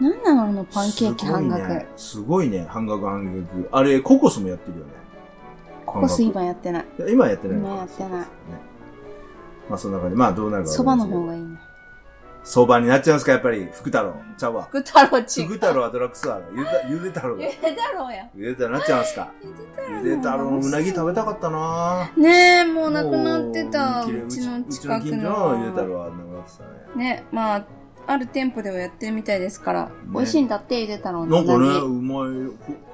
[0.00, 0.10] ゃん。
[0.10, 1.62] なんなのあのパンケーキ半額。
[1.62, 1.86] すごいね。
[1.96, 3.68] すごいね、半額半額。
[3.72, 4.92] あれ、ココスもやってるよね。
[5.94, 6.84] ココス今やってない。
[7.08, 8.26] 今やってない今やってないね
[9.68, 10.16] まあそんな感じ。
[10.16, 10.96] まあどうなるかそば。
[10.96, 11.58] の方がいいね。
[12.42, 13.66] そばになっちゃうんですか、やっぱり。
[13.72, 14.14] 福太郎。
[14.36, 14.64] ちゃうわ。
[14.64, 16.44] 福太郎ち福太郎はドラッグストアだ。
[16.54, 17.44] ゆでゆで太郎だ。
[17.44, 18.28] ゆで太郎や。
[18.34, 19.32] ゆで太郎なっちゃうんですか？
[20.02, 22.30] ゆで太郎のうなぎ食べたかったなね
[22.60, 24.06] え、もうなくなってた。
[24.06, 25.88] もううちのうち近くの近所のゆで太の。
[25.88, 27.04] 郎はなくなってたね。
[27.14, 27.64] ね、まあ、
[28.06, 29.90] ある店舗ではやってるみたいですから。
[30.12, 32.30] 美味しいんだって、ゆで太郎のなんかね、うまい。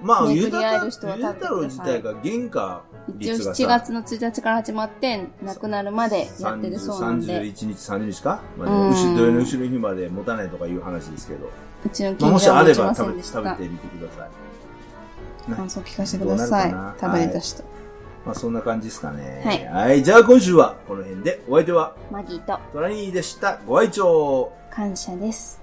[0.02, 2.82] まあ、巡りゆで太郎自体が原価
[3.16, 3.26] ぎ。
[3.26, 11.50] 一応率がさ7月の1日から始まって、なくなるまでやってるそうなんで、31日、30日か、まあうんね、後土曜の後ろの日まで持たないとかいう話ですけど。
[11.84, 13.50] うちのまあ、近もし所は持ちませあれば食べ食べ。
[13.50, 14.30] てみてください。
[15.54, 17.64] 感想聞かせてください食べれた人。
[18.24, 19.42] まあ、そんな感じですかね。
[19.44, 20.02] はいはい。
[20.02, 23.58] じゃあ今週はこの辺で、お相手はマギーとトラニーでした。
[23.66, 25.59] ご愛聴感謝です。